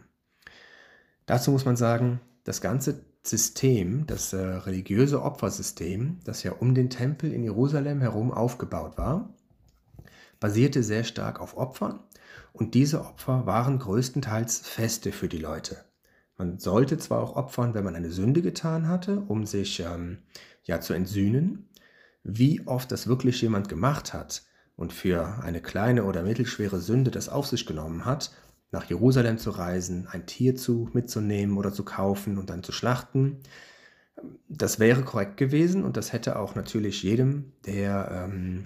Dazu 1.26 1.50
muss 1.50 1.66
man 1.66 1.76
sagen, 1.76 2.22
das 2.44 2.62
ganze 2.62 3.04
System, 3.24 4.06
das 4.06 4.32
äh, 4.34 4.38
religiöse 4.38 5.24
Opfersystem, 5.24 6.20
das 6.24 6.44
ja 6.44 6.52
um 6.52 6.76
den 6.76 6.92
Tempel 6.92 7.34
in 7.34 7.44
Jerusalem 7.44 8.00
herum 8.00 8.32
aufgebaut 8.32 9.00
war, 9.00 9.34
basierte 10.40 10.84
sehr 10.84 11.04
stark 11.04 11.42
auf 11.42 11.58
Opfern 11.58 12.02
und 12.52 12.76
diese 12.76 13.04
Opfer 13.04 13.48
waren 13.48 13.80
größtenteils 13.80 14.60
Feste 14.60 15.12
für 15.12 15.30
die 15.30 15.40
Leute. 15.40 15.84
Man 16.38 16.60
sollte 16.60 17.00
zwar 17.00 17.24
auch 17.24 17.36
opfern, 17.36 17.74
wenn 17.74 17.86
man 17.86 17.96
eine 17.96 18.12
Sünde 18.12 18.44
getan 18.44 18.88
hatte, 18.88 19.22
um 19.22 19.48
sich 19.48 19.80
ähm, 19.80 20.20
ja 20.64 20.80
zu 20.80 20.94
entsühnen, 20.94 21.70
wie 22.22 22.68
oft 22.68 22.92
das 22.92 23.08
wirklich 23.08 23.42
jemand 23.42 23.68
gemacht 23.68 24.14
hat 24.14 24.44
und 24.76 24.94
für 24.94 25.44
eine 25.44 25.62
kleine 25.62 26.04
oder 26.04 26.24
mittelschwere 26.24 26.80
Sünde 26.80 27.12
das 27.12 27.30
auf 27.30 27.48
sich 27.48 27.66
genommen 27.66 28.06
hat, 28.06 28.32
nach 28.72 28.86
Jerusalem 28.86 29.38
zu 29.38 29.52
reisen, 29.52 30.08
ein 30.12 30.26
Tier 30.26 30.56
zu 30.56 30.90
mitzunehmen 30.94 31.58
oder 31.58 31.72
zu 31.72 31.84
kaufen 31.84 32.38
und 32.38 32.50
dann 32.50 32.64
zu 32.64 32.72
schlachten, 32.72 33.40
das 34.48 34.80
wäre 34.80 35.04
korrekt 35.04 35.38
gewesen 35.38 35.84
und 35.84 35.98
das 35.98 36.14
hätte 36.14 36.38
auch 36.40 36.56
natürlich 36.56 37.04
jedem, 37.04 37.54
der 37.66 38.10
ähm, 38.12 38.64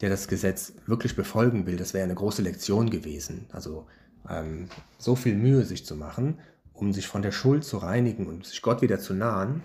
der 0.00 0.10
das 0.10 0.28
Gesetz 0.28 0.74
wirklich 0.86 1.16
befolgen 1.16 1.66
will, 1.66 1.76
das 1.76 1.94
wäre 1.94 2.04
eine 2.04 2.14
große 2.14 2.42
Lektion 2.42 2.90
gewesen. 2.90 3.46
Also 3.50 3.86
ähm, 4.28 4.68
so 4.98 5.16
viel 5.16 5.34
Mühe 5.34 5.64
sich 5.64 5.84
zu 5.84 5.96
machen, 5.96 6.38
um 6.72 6.92
sich 6.92 7.08
von 7.08 7.22
der 7.22 7.32
Schuld 7.32 7.64
zu 7.64 7.78
reinigen 7.78 8.26
und 8.26 8.46
sich 8.46 8.62
Gott 8.62 8.82
wieder 8.82 9.00
zu 9.00 9.14
nahen, 9.14 9.62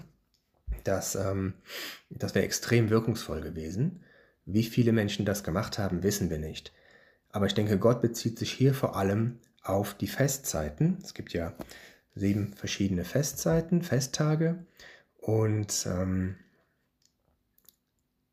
das, 0.84 1.16
ähm, 1.16 1.54
das 2.10 2.34
wäre 2.34 2.46
extrem 2.46 2.90
wirkungsvoll 2.90 3.42
gewesen. 3.42 4.02
Wie 4.46 4.64
viele 4.64 4.92
Menschen 4.92 5.26
das 5.26 5.44
gemacht 5.44 5.80
haben, 5.80 6.04
wissen 6.04 6.30
wir 6.30 6.40
nicht. 6.40 6.74
Aber 7.30 7.46
ich 7.46 7.54
denke, 7.54 7.80
Gott 7.80 8.02
bezieht 8.02 8.38
sich 8.38 8.52
hier 8.52 8.74
vor 8.74 8.96
allem 8.96 9.40
auf 9.64 9.94
die 9.94 10.08
Festzeiten. 10.08 11.00
Es 11.04 11.14
gibt 11.14 11.34
ja 11.34 11.54
sieben 12.16 12.54
verschiedene 12.54 13.06
Festzeiten, 13.06 13.82
Festtage. 13.82 14.66
Und 15.18 15.88
ähm, 15.88 16.36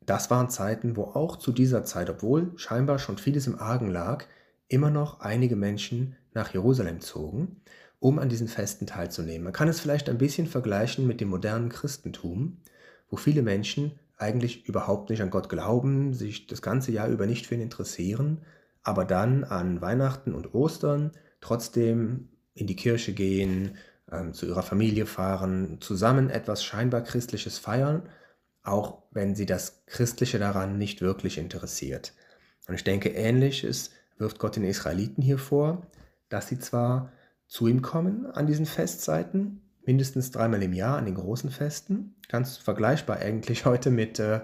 das 0.05 0.29
waren 0.29 0.49
Zeiten, 0.49 0.95
wo 0.97 1.03
auch 1.03 1.37
zu 1.37 1.51
dieser 1.51 1.83
Zeit, 1.85 2.09
obwohl 2.09 2.51
scheinbar 2.57 2.99
schon 2.99 3.17
vieles 3.17 3.47
im 3.47 3.59
Argen 3.59 3.89
lag, 3.89 4.25
immer 4.67 4.89
noch 4.89 5.21
einige 5.21 5.55
Menschen 5.55 6.15
nach 6.33 6.53
Jerusalem 6.53 7.01
zogen, 7.01 7.61
um 7.99 8.19
an 8.19 8.29
diesen 8.29 8.47
Festen 8.47 8.87
teilzunehmen. 8.87 9.43
Man 9.43 9.53
kann 9.53 9.67
es 9.67 9.79
vielleicht 9.79 10.09
ein 10.09 10.17
bisschen 10.17 10.47
vergleichen 10.47 11.07
mit 11.07 11.21
dem 11.21 11.29
modernen 11.29 11.69
Christentum, 11.69 12.57
wo 13.09 13.17
viele 13.17 13.41
Menschen 13.41 13.99
eigentlich 14.21 14.67
überhaupt 14.67 15.09
nicht 15.09 15.21
an 15.21 15.29
Gott 15.29 15.49
glauben, 15.49 16.13
sich 16.13 16.47
das 16.47 16.61
ganze 16.61 16.91
Jahr 16.91 17.07
über 17.09 17.25
nicht 17.25 17.47
für 17.47 17.55
ihn 17.55 17.61
interessieren, 17.61 18.41
aber 18.83 19.05
dann 19.05 19.43
an 19.43 19.81
Weihnachten 19.81 20.33
und 20.33 20.53
Ostern 20.53 21.11
trotzdem 21.41 22.29
in 22.53 22.67
die 22.67 22.75
Kirche 22.75 23.13
gehen, 23.13 23.77
ähm, 24.11 24.33
zu 24.33 24.45
ihrer 24.45 24.63
Familie 24.63 25.05
fahren, 25.05 25.77
zusammen 25.79 26.29
etwas 26.29 26.63
scheinbar 26.63 27.01
Christliches 27.01 27.57
feiern, 27.57 28.03
auch 28.63 29.03
wenn 29.11 29.35
sie 29.35 29.45
das 29.45 29.83
Christliche 29.87 30.37
daran 30.37 30.77
nicht 30.77 31.01
wirklich 31.01 31.37
interessiert. 31.37 32.13
Und 32.67 32.75
ich 32.75 32.83
denke, 32.83 33.09
ähnliches 33.09 33.91
wirft 34.17 34.37
Gott 34.37 34.55
den 34.55 34.63
Israeliten 34.63 35.23
hier 35.23 35.39
vor, 35.39 35.87
dass 36.29 36.47
sie 36.47 36.59
zwar 36.59 37.11
zu 37.47 37.67
ihm 37.67 37.81
kommen 37.81 38.25
an 38.27 38.47
diesen 38.47 38.65
Festzeiten, 38.65 39.61
mindestens 39.85 40.31
dreimal 40.31 40.61
im 40.63 40.73
Jahr 40.73 40.97
an 40.97 41.05
den 41.05 41.15
großen 41.15 41.49
Festen, 41.49 42.15
ganz 42.29 42.57
vergleichbar 42.57 43.17
eigentlich 43.17 43.65
heute 43.65 43.91
mit, 43.91 44.19
äh, 44.19 44.41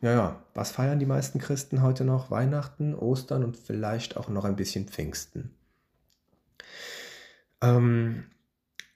ja, 0.00 0.12
ja, 0.12 0.42
was 0.54 0.72
feiern 0.72 0.98
die 0.98 1.06
meisten 1.06 1.38
Christen 1.38 1.82
heute 1.82 2.04
noch? 2.04 2.30
Weihnachten, 2.30 2.94
Ostern 2.94 3.44
und 3.44 3.56
vielleicht 3.56 4.16
auch 4.16 4.28
noch 4.28 4.44
ein 4.44 4.56
bisschen 4.56 4.86
Pfingsten. 4.86 5.54
Ähm, 7.62 8.24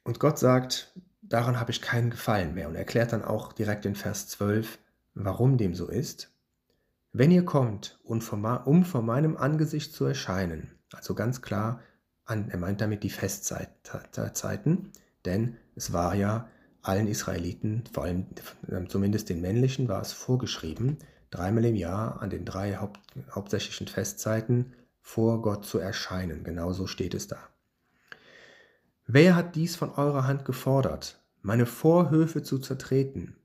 und 0.04 0.20
Gott 0.20 0.38
sagt, 0.38 0.92
daran 1.22 1.58
habe 1.58 1.70
ich 1.70 1.80
keinen 1.80 2.10
Gefallen 2.10 2.54
mehr 2.54 2.68
und 2.68 2.74
erklärt 2.74 3.12
dann 3.12 3.24
auch 3.24 3.52
direkt 3.52 3.86
in 3.86 3.94
Vers 3.94 4.28
12, 4.28 4.78
warum 5.14 5.56
dem 5.56 5.74
so 5.74 5.88
ist. 5.88 6.32
Wenn 7.12 7.30
ihr 7.30 7.44
kommt, 7.44 7.98
um 8.04 8.20
vor 8.20 9.02
meinem 9.02 9.36
Angesicht 9.36 9.92
zu 9.92 10.04
erscheinen, 10.04 10.70
also 10.92 11.14
ganz 11.14 11.42
klar, 11.42 11.80
er 12.26 12.58
meint 12.58 12.80
damit 12.80 13.02
die 13.02 13.10
Festzeiten, 13.10 14.92
denn 15.24 15.56
es 15.74 15.92
war 15.92 16.14
ja 16.14 16.48
allen 16.82 17.08
Israeliten, 17.08 17.84
vor 17.92 18.04
allem 18.04 18.26
ähm, 18.70 18.88
zumindest 18.88 19.28
den 19.28 19.40
männlichen, 19.40 19.88
war 19.88 20.00
es 20.00 20.12
vorgeschrieben, 20.12 20.98
dreimal 21.30 21.64
im 21.64 21.76
Jahr 21.76 22.22
an 22.22 22.30
den 22.30 22.44
drei 22.44 22.76
Haupt, 22.76 23.00
hauptsächlichen 23.30 23.86
Festzeiten 23.86 24.74
vor 25.00 25.42
Gott 25.42 25.64
zu 25.64 25.78
erscheinen. 25.78 26.44
Genauso 26.44 26.86
steht 26.86 27.14
es 27.14 27.28
da. 27.28 27.38
Wer 29.06 29.34
hat 29.34 29.56
dies 29.56 29.76
von 29.76 29.90
eurer 29.90 30.26
Hand 30.26 30.44
gefordert, 30.44 31.20
meine 31.42 31.66
Vorhöfe 31.66 32.42
zu 32.42 32.58
zertreten? 32.58 33.36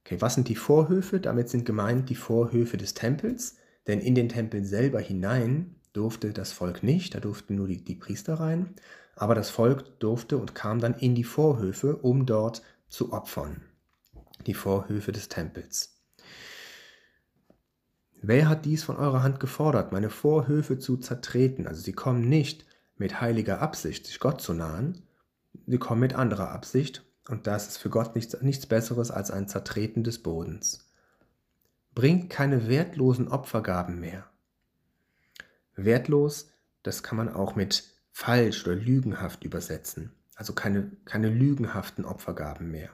Okay, 0.00 0.20
was 0.20 0.34
sind 0.34 0.48
die 0.48 0.56
Vorhöfe? 0.56 1.20
Damit 1.20 1.48
sind 1.48 1.64
gemeint 1.64 2.08
die 2.08 2.14
Vorhöfe 2.14 2.76
des 2.76 2.94
Tempels, 2.94 3.56
denn 3.86 4.00
in 4.00 4.14
den 4.14 4.28
Tempel 4.28 4.64
selber 4.64 5.00
hinein 5.00 5.76
durfte 5.92 6.32
das 6.32 6.52
Volk 6.52 6.82
nicht, 6.82 7.14
da 7.14 7.20
durften 7.20 7.56
nur 7.56 7.66
die, 7.66 7.82
die 7.82 7.96
Priester 7.96 8.34
rein, 8.34 8.74
aber 9.18 9.34
das 9.34 9.50
Volk 9.50 9.98
durfte 10.00 10.38
und 10.38 10.54
kam 10.54 10.80
dann 10.80 10.94
in 10.94 11.14
die 11.14 11.24
Vorhöfe, 11.24 11.96
um 11.96 12.26
dort 12.26 12.62
zu 12.88 13.12
opfern. 13.12 13.62
Die 14.46 14.54
Vorhöfe 14.54 15.12
des 15.12 15.28
Tempels. 15.28 15.98
Wer 18.20 18.48
hat 18.48 18.64
dies 18.64 18.82
von 18.82 18.96
eurer 18.96 19.22
Hand 19.22 19.40
gefordert, 19.40 19.92
meine 19.92 20.10
Vorhöfe 20.10 20.78
zu 20.78 20.96
zertreten? 20.96 21.66
Also 21.66 21.82
sie 21.82 21.92
kommen 21.92 22.28
nicht 22.28 22.66
mit 22.96 23.20
heiliger 23.20 23.60
Absicht, 23.60 24.06
sich 24.06 24.18
Gott 24.18 24.40
zu 24.40 24.54
nahen, 24.54 25.02
sie 25.66 25.78
kommen 25.78 26.00
mit 26.00 26.14
anderer 26.14 26.50
Absicht 26.50 27.04
und 27.28 27.46
das 27.46 27.68
ist 27.68 27.76
für 27.78 27.90
Gott 27.90 28.16
nichts, 28.16 28.40
nichts 28.40 28.66
Besseres 28.66 29.10
als 29.10 29.30
ein 29.30 29.48
Zertreten 29.48 30.02
des 30.02 30.22
Bodens. 30.22 30.90
Bringt 31.94 32.30
keine 32.30 32.68
wertlosen 32.68 33.28
Opfergaben 33.28 34.00
mehr. 34.00 34.24
Wertlos, 35.76 36.50
das 36.82 37.02
kann 37.02 37.16
man 37.16 37.28
auch 37.28 37.54
mit 37.54 37.84
falsch 38.18 38.66
oder 38.66 38.74
lügenhaft 38.74 39.44
übersetzen, 39.44 40.10
also 40.34 40.52
keine, 40.52 40.90
keine 41.04 41.30
lügenhaften 41.30 42.04
Opfergaben 42.04 42.68
mehr. 42.68 42.90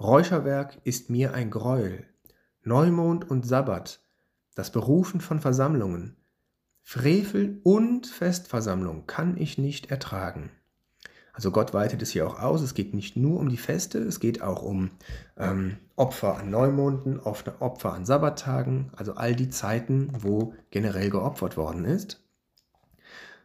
Räucherwerk 0.00 0.76
ist 0.82 1.08
mir 1.08 1.34
ein 1.34 1.52
Greuel, 1.52 2.04
Neumond 2.64 3.30
und 3.30 3.46
Sabbat, 3.46 4.00
das 4.56 4.72
Berufen 4.72 5.20
von 5.20 5.38
Versammlungen, 5.38 6.16
Frevel 6.82 7.60
und 7.62 8.08
Festversammlung 8.08 9.06
kann 9.06 9.36
ich 9.36 9.56
nicht 9.56 9.92
ertragen. 9.92 10.50
Also 11.32 11.52
Gott 11.52 11.72
weitet 11.72 12.02
es 12.02 12.10
hier 12.10 12.26
auch 12.26 12.40
aus. 12.40 12.60
Es 12.60 12.74
geht 12.74 12.92
nicht 12.92 13.16
nur 13.16 13.38
um 13.38 13.48
die 13.48 13.56
Feste, 13.56 13.98
es 13.98 14.18
geht 14.18 14.42
auch 14.42 14.62
um 14.62 14.90
ähm, 15.36 15.76
Opfer 15.94 16.38
an 16.38 16.50
Neumonden, 16.50 17.20
Opfer 17.20 17.92
an 17.92 18.04
Sabbattagen, 18.04 18.90
also 18.96 19.14
all 19.14 19.36
die 19.36 19.50
Zeiten, 19.50 20.10
wo 20.12 20.54
generell 20.70 21.10
geopfert 21.10 21.56
worden 21.56 21.84
ist. 21.84 22.23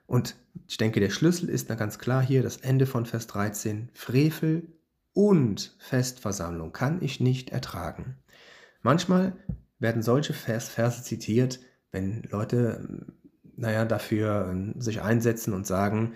Und 0.10 0.36
ich 0.67 0.78
denke, 0.78 1.00
der 1.00 1.12
Schlüssel 1.12 1.50
ist 1.50 1.69
dann 1.69 1.78
ganz 1.78 2.00
klar 2.00 2.24
hier 2.24 2.41
das 2.41 2.58
Ende 2.58 2.88
von 2.88 3.06
Vers 3.06 3.28
13. 3.28 3.89
Frevel 3.93 4.74
und 5.13 5.76
Festversammlung 5.78 6.74
kann 6.74 7.04
ich 7.04 7.19
nicht 7.19 7.52
ertragen. 7.52 8.17
Manchmal 8.82 9.38
werden 9.78 10.02
solche 10.02 10.34
Vers, 10.34 10.67
Verse 10.67 11.04
zitiert, 11.04 11.60
wenn 11.91 12.24
Leute 12.32 13.06
naja, 13.56 13.86
dafür 13.86 14.48
ähm, 14.50 14.82
sich 14.82 15.04
einsetzen 15.04 15.54
und 15.54 15.67
sagen, 15.67 16.15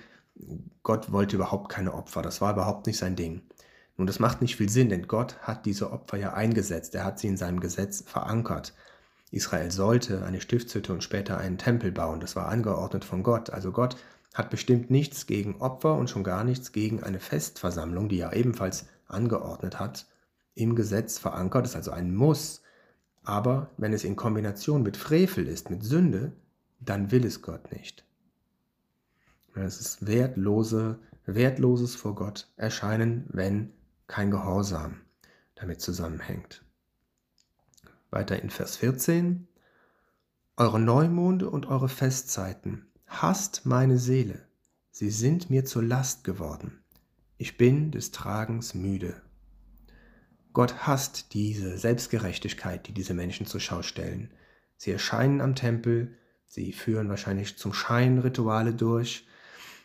Gott 0.82 1.12
wollte 1.12 1.36
überhaupt 1.36 1.70
keine 1.70 1.94
Opfer, 1.94 2.24
das 2.24 2.42
war 2.42 2.54
überhaupt 2.54 2.88
nicht 2.88 2.98
sein 2.98 3.16
Ding. 3.16 3.44
Nun, 3.98 4.08
das 4.08 4.18
macht 4.18 4.42
nicht 4.42 4.56
viel 4.56 4.70
Sinn, 4.70 4.90
denn 4.90 5.08
Gott 5.08 5.38
hat 5.42 5.68
diese 5.68 5.92
Opfer 5.92 6.18
ja 6.18 6.34
eingesetzt, 6.34 6.96
er 6.96 7.06
hat 7.06 7.20
sie 7.20 7.28
in 7.28 7.38
seinem 7.38 7.60
Gesetz 7.60 8.04
verankert. 8.08 8.74
Israel 9.34 9.72
sollte 9.72 10.24
eine 10.24 10.41
Stiftshütte 10.41 10.93
und 10.93 11.04
später 11.04 11.38
einen 11.38 11.58
Tempel 11.58 11.91
bauen, 11.91 12.19
das 12.19 12.36
war 12.36 12.50
angeordnet 12.50 13.04
von 13.04 13.24
Gott. 13.24 13.50
Also 13.50 13.72
Gott 13.72 13.98
hat 14.34 14.50
bestimmt 14.50 14.91
nichts 14.91 15.26
gegen 15.26 15.60
Opfer 15.60 15.96
und 15.96 16.10
schon 16.10 16.24
gar 16.24 16.43
nichts 16.43 16.72
gegen 16.72 17.02
eine 17.02 17.19
Festversammlung, 17.19 18.10
die 18.10 18.19
er 18.19 18.34
ebenfalls 18.34 18.86
angeordnet 19.08 19.80
hat, 19.80 20.06
im 20.56 20.76
Gesetz 20.76 21.17
verankert, 21.17 21.65
ist 21.65 21.76
also 21.76 21.91
ein 21.91 22.13
Muss. 22.13 22.62
Aber 23.24 23.72
wenn 23.78 23.93
es 23.93 24.04
in 24.04 24.15
Kombination 24.15 24.84
mit 24.84 24.98
Frevel 24.98 25.48
ist, 25.48 25.69
mit 25.69 25.84
Sünde, 25.84 26.34
dann 26.80 27.12
will 27.12 27.26
es 27.26 27.41
Gott 27.41 27.72
nicht. 27.72 28.06
Es 29.56 29.80
ist 29.80 30.06
wertlose, 30.06 31.00
wertloses 31.26 31.96
vor 31.96 32.15
Gott 32.15 32.48
erscheinen, 32.58 33.26
wenn 33.30 33.72
kein 34.08 34.30
Gehorsam 34.30 35.02
damit 35.56 35.82
zusammenhängt. 35.82 36.63
Weiter 38.13 38.41
in 38.41 38.49
Vers 38.49 38.78
14. 38.78 39.47
Eure 40.56 40.80
Neumonde 40.80 41.49
und 41.49 41.65
eure 41.65 41.89
Festzeiten 41.89 42.86
hasst 43.08 43.65
meine 43.65 43.97
Seele. 43.97 44.47
Sie 44.91 45.10
sind 45.10 45.49
mir 45.49 45.65
zur 45.65 45.84
Last 45.84 46.23
geworden. 46.23 46.84
Ich 47.38 47.58
bin 47.58 47.91
des 47.91 48.12
Tragens 48.12 48.73
müde. 48.73 49.21
Gott 50.54 50.88
hasst 50.88 51.34
diese 51.34 51.78
Selbstgerechtigkeit, 51.78 52.88
die 52.88 52.93
diese 52.93 53.13
Menschen 53.13 53.47
zur 53.47 53.60
Schau 53.60 53.82
stellen. 53.82 54.32
Sie 54.78 54.91
erscheinen 54.91 55.41
am 55.41 55.56
Tempel, 55.56 56.15
sie 56.45 56.71
führen 56.71 57.10
wahrscheinlich 57.10 57.58
zum 57.58 57.73
Schein 57.73 58.19
Rituale 58.19 58.73
durch, 58.73 59.28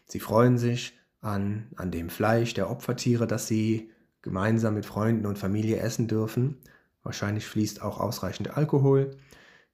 Sie 0.09 0.21
freuen 0.21 0.57
sich 0.57 0.99
an, 1.21 1.69
an 1.77 1.91
dem 1.91 2.09
Fleisch 2.09 2.55
der 2.55 2.71
Opfertiere, 2.71 3.27
das 3.27 3.47
sie 3.47 3.91
gemeinsam 4.23 4.75
mit 4.75 4.87
Freunden 4.87 5.27
und 5.27 5.39
Familie 5.39 5.79
essen 5.79 6.09
dürfen. 6.09 6.57
Wahrscheinlich 7.09 7.47
fließt 7.47 7.81
auch 7.81 8.01
ausreichend 8.01 8.59
Alkohol. 8.59 9.17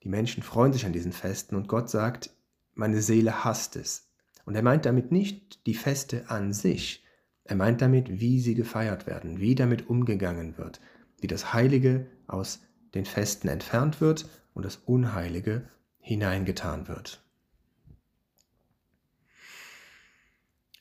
Die 0.05 0.09
Menschen 0.09 0.44
freuen 0.44 0.73
sich 0.73 0.87
an 0.87 0.92
diesen 0.92 1.11
Festen 1.11 1.57
und 1.57 1.66
Gott 1.66 1.90
sagt, 1.90 2.31
meine 2.75 3.03
Seele 3.03 3.42
hasst 3.42 3.75
es. 3.75 4.09
Und 4.44 4.55
er 4.55 4.62
meint 4.62 4.87
damit 4.87 5.11
nicht 5.11 5.66
die 5.66 5.75
Feste 5.75 6.31
an 6.31 6.53
sich, 6.53 7.05
er 7.42 7.57
meint 7.57 7.83
damit, 7.83 8.20
wie 8.20 8.38
sie 8.38 8.55
gefeiert 8.55 9.09
werden, 9.09 9.40
wie 9.40 9.57
damit 9.57 9.90
umgegangen 9.90 10.59
wird, 10.59 10.81
wie 11.20 11.27
das 11.27 11.53
Heilige 11.53 12.07
aus 12.29 12.61
den 12.94 13.05
Festen 13.05 13.49
entfernt 13.49 14.01
wird 14.01 14.29
und 14.53 14.64
das 14.64 14.77
Unheilige 14.77 15.68
hineingetan 15.99 16.87
wird. 16.87 17.20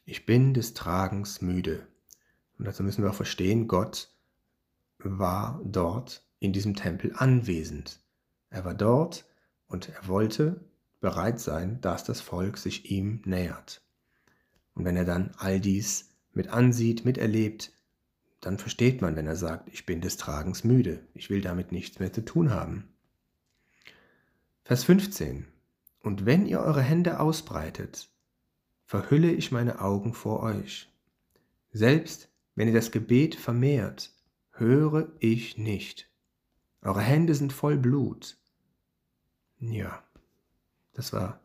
Ich 0.06 0.28
bin 0.28 0.54
des 0.54 0.76
Tragens 0.76 1.42
müde. 1.42 1.88
Und 2.60 2.66
dazu 2.66 2.84
müssen 2.84 3.04
wir 3.04 3.10
auch 3.10 3.16
verstehen, 3.16 3.68
Gott 3.68 4.12
war 5.00 5.60
dort 5.66 6.24
in 6.43 6.51
diesem 6.51 6.75
Tempel 6.75 7.13
anwesend. 7.15 8.01
Er 8.49 8.65
war 8.65 8.73
dort 8.73 9.25
Und 9.65 9.89
er 9.89 10.08
wollte 10.08 10.60
bereit 10.99 11.39
sein, 11.39 11.82
dass 11.82 12.03
das 12.03 12.21
Volk 12.21 12.58
sich 12.58 12.91
ihm 12.91 13.21
nähert. 13.25 13.82
Und 14.75 14.86
wenn 14.86 14.95
er 14.95 15.06
dann 15.06 15.32
all 15.38 15.60
dies 15.60 16.12
mit 16.34 16.49
ansieht, 16.49 17.06
miterlebt, 17.06 17.71
dann 18.39 18.60
versteht 18.60 19.01
man, 19.01 19.15
wenn 19.15 19.25
er 19.25 19.36
sagt, 19.36 19.69
ich 19.69 19.86
bin 19.86 20.01
des 20.01 20.17
Tragens 20.17 20.63
müde, 20.63 20.99
ich 21.13 21.29
will 21.29 21.41
damit 21.41 21.71
nichts 21.71 21.99
mehr 21.99 22.13
zu 22.13 22.23
tun 22.23 22.51
haben. 22.51 22.93
Vers 24.63 24.84
15. 24.84 25.47
Und 26.01 26.25
wenn 26.25 26.45
ihr 26.45 26.60
eure 26.60 26.82
Hände 26.82 27.19
ausbreitet, 27.19 28.10
verhülle 28.86 29.32
ich 29.32 29.51
meine 29.51 29.79
Augen 29.82 30.13
vor 30.13 30.43
euch. 30.43 30.91
Selbst 31.71 32.29
wenn 32.53 32.67
ihr 32.67 32.73
das 32.73 32.91
Gebet 32.91 33.36
vermehrt, 33.36 34.12
höre 34.51 35.12
ich 35.19 35.58
nicht. 35.58 36.12
Eure 36.84 37.02
Hände 37.02 37.34
sind 37.34 37.54
voll 37.54 37.78
Blut. 37.78 38.38
Ja, 39.60 40.04
das 40.93 41.13
war, 41.13 41.39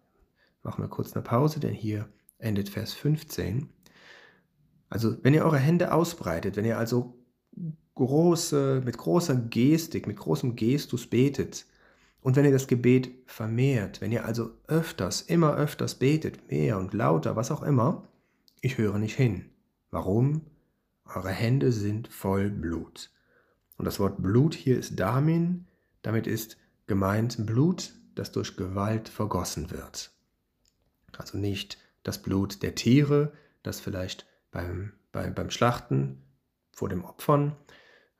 machen 0.62 0.82
wir 0.82 0.88
kurz 0.88 1.12
eine 1.12 1.22
Pause, 1.22 1.60
denn 1.60 1.74
hier 1.74 2.08
endet 2.38 2.68
Vers 2.68 2.92
15. 2.94 3.68
Also, 4.90 5.22
wenn 5.22 5.34
ihr 5.34 5.44
eure 5.44 5.58
Hände 5.58 5.92
ausbreitet, 5.92 6.56
wenn 6.56 6.64
ihr 6.64 6.78
also 6.78 7.14
große, 7.94 8.82
mit 8.84 8.98
großer 8.98 9.36
Gestik, 9.36 10.06
mit 10.06 10.16
großem 10.16 10.56
Gestus 10.56 11.06
betet, 11.06 11.66
und 12.20 12.34
wenn 12.34 12.44
ihr 12.44 12.52
das 12.52 12.66
Gebet 12.66 13.10
vermehrt, 13.26 14.00
wenn 14.00 14.10
ihr 14.10 14.24
also 14.24 14.50
öfters, 14.66 15.22
immer 15.22 15.54
öfters 15.54 15.94
betet, 15.94 16.50
mehr 16.50 16.78
und 16.78 16.92
lauter, 16.92 17.36
was 17.36 17.52
auch 17.52 17.62
immer, 17.62 18.08
ich 18.60 18.76
höre 18.76 18.98
nicht 18.98 19.16
hin. 19.16 19.46
Warum? 19.90 20.42
Eure 21.04 21.30
Hände 21.30 21.70
sind 21.70 22.08
voll 22.08 22.50
Blut. 22.50 23.10
Und 23.78 23.84
das 23.84 23.98
Wort 23.98 24.20
Blut 24.20 24.54
hier 24.54 24.78
ist 24.78 24.98
Damin, 24.98 25.66
damit 26.02 26.26
ist 26.26 26.58
gemeint 26.86 27.46
Blut, 27.46 27.94
das 28.14 28.32
durch 28.32 28.56
Gewalt 28.56 29.08
vergossen 29.08 29.70
wird. 29.70 30.10
Also 31.16 31.38
nicht 31.38 31.78
das 32.02 32.20
Blut 32.20 32.62
der 32.62 32.74
Tiere, 32.74 33.32
das 33.62 33.80
vielleicht 33.80 34.26
beim, 34.50 34.92
beim, 35.12 35.34
beim 35.34 35.50
Schlachten 35.50 36.22
vor 36.72 36.88
dem 36.88 37.04
Opfern 37.04 37.56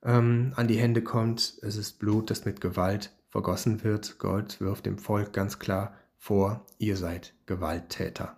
ähm, 0.03 0.53
an 0.57 0.69
die 0.69 0.79
Hände 0.79 1.03
kommt. 1.03 1.59
Es 1.63 1.77
ist 1.77 1.99
Blut, 1.99 2.31
das 2.31 2.45
mit 2.45 2.61
Gewalt 2.61 3.13
vergossen 3.29 3.83
wird. 3.83 4.19
Gott 4.19 4.61
wirft 4.61 4.87
dem 4.87 4.99
Volk 4.99 5.33
ganz 5.33 5.59
klar 5.59 5.95
vor, 6.17 6.67
ihr 6.79 6.97
seid 6.97 7.35
Gewalttäter. 7.47 8.37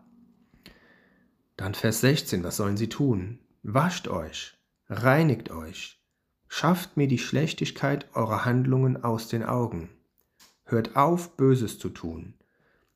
Dann 1.56 1.74
Vers 1.74 2.00
16, 2.00 2.42
was 2.44 2.56
sollen 2.56 2.78
sie 2.78 2.88
tun? 2.88 3.40
Wascht 3.62 4.08
euch, 4.08 4.58
reinigt 4.88 5.50
euch, 5.50 5.99
schafft 6.50 6.96
mir 6.96 7.06
die 7.06 7.18
Schlechtigkeit 7.18 8.08
eurer 8.12 8.44
Handlungen 8.44 9.02
aus 9.02 9.28
den 9.28 9.44
Augen. 9.44 9.88
Hört 10.64 10.96
auf, 10.96 11.36
Böses 11.36 11.78
zu 11.78 11.88
tun. 11.88 12.34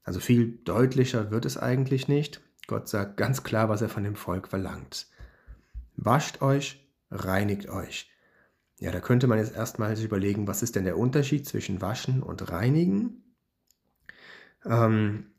Also 0.02 0.20
viel 0.20 0.58
deutlicher 0.64 1.30
wird 1.30 1.46
es 1.46 1.56
eigentlich 1.56 2.08
nicht. 2.08 2.42
Gott 2.66 2.88
sagt 2.88 3.16
ganz 3.16 3.44
klar, 3.44 3.68
was 3.68 3.80
er 3.80 3.88
von 3.88 4.02
dem 4.02 4.16
Volk 4.16 4.48
verlangt. 4.48 5.06
Wascht 5.96 6.42
euch, 6.42 6.84
reinigt 7.10 7.70
euch. 7.70 8.10
Ja, 8.80 8.90
da 8.90 9.00
könnte 9.00 9.28
man 9.28 9.38
jetzt 9.38 9.54
erstmal 9.54 9.94
sich 9.94 10.04
überlegen, 10.04 10.48
was 10.48 10.64
ist 10.64 10.74
denn 10.74 10.84
der 10.84 10.98
Unterschied 10.98 11.46
zwischen 11.46 11.80
waschen 11.80 12.24
und 12.24 12.50
reinigen? 12.50 13.22
Ähm, 14.64 15.30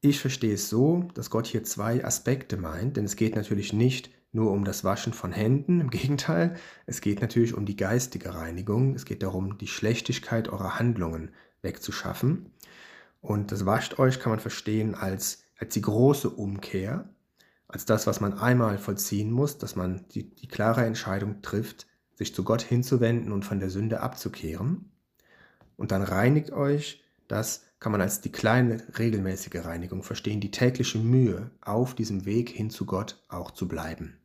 ich 0.00 0.20
verstehe 0.20 0.54
es 0.54 0.70
so, 0.70 1.10
dass 1.14 1.28
Gott 1.28 1.46
hier 1.46 1.64
zwei 1.64 2.02
Aspekte 2.02 2.56
meint, 2.56 2.96
denn 2.96 3.04
es 3.04 3.16
geht 3.16 3.36
natürlich 3.36 3.74
nicht 3.74 4.10
nur 4.32 4.52
um 4.52 4.64
das 4.64 4.84
Waschen 4.84 5.12
von 5.12 5.32
Händen, 5.32 5.80
im 5.80 5.90
Gegenteil, 5.90 6.56
es 6.86 7.00
geht 7.00 7.20
natürlich 7.20 7.54
um 7.54 7.66
die 7.66 7.76
geistige 7.76 8.34
Reinigung, 8.34 8.94
es 8.94 9.04
geht 9.04 9.22
darum, 9.22 9.58
die 9.58 9.66
Schlechtigkeit 9.66 10.48
eurer 10.48 10.78
Handlungen 10.78 11.30
wegzuschaffen. 11.62 12.52
Und 13.20 13.52
das 13.52 13.66
wascht 13.66 13.98
euch 13.98 14.20
kann 14.20 14.30
man 14.30 14.40
verstehen 14.40 14.94
als, 14.94 15.44
als 15.58 15.74
die 15.74 15.82
große 15.82 16.30
Umkehr, 16.30 17.08
als 17.68 17.84
das, 17.84 18.06
was 18.06 18.20
man 18.20 18.38
einmal 18.38 18.78
vollziehen 18.78 19.30
muss, 19.30 19.58
dass 19.58 19.76
man 19.76 20.06
die, 20.08 20.34
die 20.34 20.48
klare 20.48 20.84
Entscheidung 20.84 21.42
trifft, 21.42 21.86
sich 22.14 22.34
zu 22.34 22.44
Gott 22.44 22.62
hinzuwenden 22.62 23.32
und 23.32 23.44
von 23.44 23.60
der 23.60 23.70
Sünde 23.70 24.00
abzukehren. 24.00 24.90
Und 25.76 25.92
dann 25.92 26.02
reinigt 26.02 26.50
euch, 26.50 27.02
das 27.28 27.64
kann 27.78 27.92
man 27.92 28.00
als 28.00 28.20
die 28.20 28.32
kleine 28.32 28.82
regelmäßige 28.98 29.64
Reinigung 29.64 30.02
verstehen, 30.02 30.40
die 30.40 30.50
tägliche 30.50 30.98
Mühe, 30.98 31.50
auf 31.62 31.94
diesem 31.94 32.26
Weg 32.26 32.50
hin 32.50 32.70
zu 32.70 32.84
Gott 32.84 33.22
auch 33.28 33.52
zu 33.52 33.66
bleiben. 33.68 34.19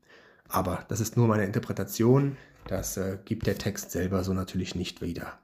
Aber 0.48 0.86
das 0.88 1.00
ist 1.00 1.18
nur 1.18 1.28
meine 1.28 1.46
Interpretation, 1.46 2.38
das 2.68 2.98
äh, 2.98 3.18
gibt 3.26 3.48
der 3.48 3.58
Text 3.58 3.92
selber 3.92 4.24
so 4.24 4.34
natürlich 4.34 4.76
nicht 4.76 5.02
wieder. 5.02 5.40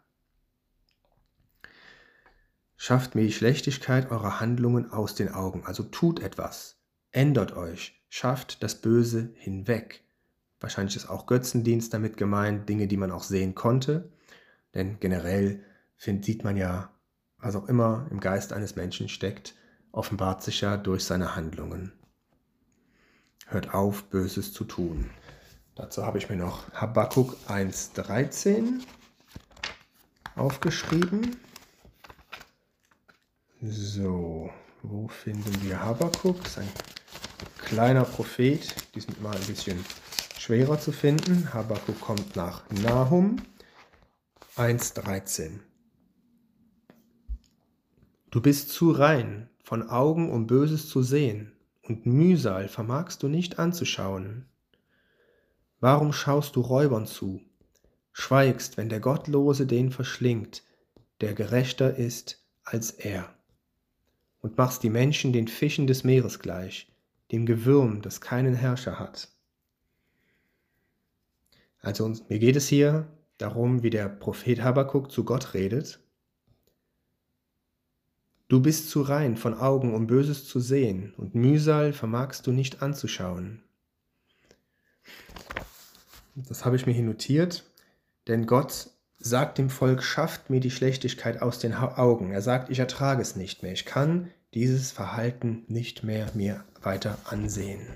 Schafft 2.78 3.14
mir 3.14 3.22
die 3.22 3.32
Schlechtigkeit 3.32 4.10
eurer 4.10 4.40
Handlungen 4.40 4.92
aus 4.92 5.14
den 5.14 5.30
Augen, 5.30 5.64
also 5.66 5.84
tut 5.84 6.20
etwas, 6.20 6.82
ändert 7.12 7.56
euch, 7.56 8.02
schafft 8.10 8.64
das 8.64 8.82
Böse 8.82 9.32
hinweg. 9.36 10.04
Wahrscheinlich 10.60 10.96
ist 10.96 11.10
auch 11.10 11.28
Götzendienst 11.28 11.94
damit 11.94 12.18
gemeint, 12.18 12.68
Dinge, 12.68 12.88
die 12.88 12.98
man 12.98 13.12
auch 13.12 13.24
sehen 13.24 13.54
konnte, 13.54 14.12
denn 14.74 15.00
generell 15.00 15.64
find, 15.96 16.26
sieht 16.26 16.44
man 16.44 16.58
ja, 16.58 16.92
was 17.38 17.56
auch 17.56 17.68
immer 17.68 18.08
im 18.10 18.20
Geist 18.20 18.54
eines 18.54 18.76
Menschen 18.76 19.10
steckt, 19.10 19.56
offenbart 19.92 20.42
sich 20.42 20.62
ja 20.62 20.78
durch 20.78 21.04
seine 21.04 21.36
Handlungen. 21.36 21.92
Hört 23.52 23.74
auf, 23.74 24.04
Böses 24.06 24.54
zu 24.54 24.64
tun. 24.64 25.10
Dazu 25.76 26.06
habe 26.06 26.18
ich 26.18 26.30
mir 26.30 26.38
noch 26.38 26.72
Habakkuk 26.72 27.36
1.13 27.50 28.80
aufgeschrieben. 30.38 31.36
So, 33.62 34.50
wo 34.84 35.10
finden 35.10 35.62
wir 35.64 35.84
Habakkuk? 35.84 36.42
Das 36.42 36.54
ist 36.54 36.58
ein 36.60 36.70
kleiner 37.58 38.06
Prophet, 38.06 38.74
diesmal 38.96 39.36
ein 39.36 39.44
bisschen 39.44 39.84
schwerer 40.40 40.80
zu 40.80 40.94
finden. 40.94 41.54
Habakkuk 41.54 42.00
kommt 42.00 42.38
nach 42.38 42.64
Nahum 42.70 43.42
1.13. 44.56 45.60
Du 48.30 48.42
bist 48.42 48.70
zu 48.70 48.92
rein 48.92 49.50
von 49.62 49.90
Augen, 49.90 50.32
um 50.32 50.48
Böses 50.48 50.88
zu 50.88 51.04
sehen 51.04 51.52
und 51.82 52.06
Mühsal 52.06 52.67
vermagst 52.67 53.24
du 53.24 53.28
nicht 53.28 53.60
anzuschauen. 53.60 54.46
Warum 55.80 56.13
schaust 56.13 56.56
du 56.56 56.62
Räubern 56.62 57.08
zu, 57.08 57.41
schweigst, 58.13 58.78
wenn 58.78 58.89
der 58.89 59.00
Gottlose 59.00 59.65
den 59.65 59.91
verschlingt, 59.91 60.63
der 61.22 61.34
gerechter 61.34 61.96
ist 61.96 62.44
als 62.63 62.91
er, 62.91 63.34
und 64.41 64.58
machst 64.58 64.84
die 64.84 64.89
Menschen 64.89 65.34
den 65.34 65.48
Fischen 65.48 65.88
des 65.88 66.04
Meeres 66.04 66.39
gleich, 66.39 66.91
dem 67.32 67.46
Gewürm, 67.46 68.02
das 68.02 68.22
keinen 68.22 68.54
Herrscher 68.54 69.00
hat. 69.00 69.30
Also 71.80 72.13
mir 72.30 72.39
geht 72.39 72.56
es 72.56 72.67
hier 72.67 73.08
darum, 73.38 73.82
wie 73.82 73.89
der 73.89 74.08
Prophet 74.08 74.62
Habakkuk 74.62 75.12
zu 75.12 75.24
Gott 75.24 75.56
redet 75.56 76.00
Du 78.52 78.60
bist 78.60 78.90
zu 78.90 79.02
rein 79.02 79.38
von 79.38 79.54
Augen, 79.54 79.94
um 79.94 80.08
Böses 80.08 80.46
zu 80.46 80.60
sehen, 80.60 81.14
und 81.16 81.36
Mühsal 81.36 81.94
vermagst 81.94 82.46
du 82.46 82.52
nicht 82.52 82.82
anzuschauen. 82.82 83.64
Das 86.36 86.66
habe 86.66 86.76
ich 86.76 86.86
mir 86.86 86.92
hier 86.92 87.06
notiert, 87.06 87.64
denn 88.28 88.48
Gott 88.48 88.90
sagt 89.20 89.58
dem 89.58 89.70
Volk, 89.70 90.04
schafft 90.04 90.50
mir 90.50 90.60
die 90.60 90.70
Schlechtigkeit 90.70 91.42
aus 91.42 91.60
den 91.60 91.74
Augen. 91.74 92.34
Er 92.34 92.42
sagt, 92.42 92.70
ich 92.70 92.80
ertrage 92.80 93.22
es 93.22 93.38
nicht 93.38 93.64
mehr. 93.64 93.72
Ich 93.72 93.86
kann 93.86 94.30
dieses 94.54 94.92
Verhalten 94.92 95.64
nicht 95.70 96.04
mehr 96.04 96.30
mir 96.34 96.66
weiter 96.82 97.20
ansehen. 97.24 97.88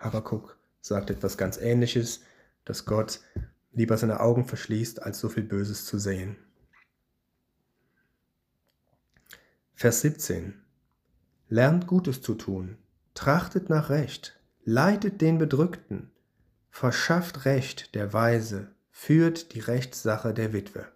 Habakuk 0.00 0.58
sagt 0.80 1.10
etwas 1.10 1.38
ganz 1.38 1.58
Ähnliches, 1.58 2.22
dass 2.64 2.86
Gott 2.86 3.20
lieber 3.70 3.96
seine 3.96 4.18
Augen 4.18 4.46
verschließt, 4.46 5.00
als 5.00 5.20
so 5.20 5.28
viel 5.28 5.44
Böses 5.44 5.84
zu 5.84 5.96
sehen. 5.96 6.38
Vers 9.82 10.02
17. 10.02 10.54
Lernt 11.48 11.88
Gutes 11.88 12.22
zu 12.22 12.34
tun, 12.34 12.76
trachtet 13.14 13.68
nach 13.68 13.90
Recht, 13.90 14.38
leitet 14.62 15.20
den 15.20 15.38
Bedrückten, 15.38 16.12
verschafft 16.70 17.46
Recht 17.46 17.96
der 17.96 18.12
Weise, 18.12 18.68
führt 18.92 19.54
die 19.54 19.58
Rechtssache 19.58 20.34
der 20.34 20.52
Witwe. 20.52 20.86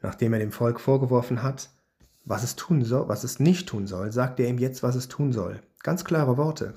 Nachdem 0.00 0.32
er 0.32 0.40
dem 0.40 0.50
Volk 0.50 0.80
vorgeworfen 0.80 1.44
hat, 1.44 1.70
was 2.24 2.42
es 2.42 2.56
tun 2.56 2.84
soll, 2.84 3.08
was 3.08 3.22
es 3.22 3.38
nicht 3.38 3.68
tun 3.68 3.86
soll, 3.86 4.10
sagt 4.10 4.40
er 4.40 4.48
ihm 4.48 4.58
jetzt, 4.58 4.82
was 4.82 4.96
es 4.96 5.06
tun 5.06 5.32
soll. 5.32 5.62
Ganz 5.84 6.04
klare 6.04 6.36
Worte. 6.36 6.74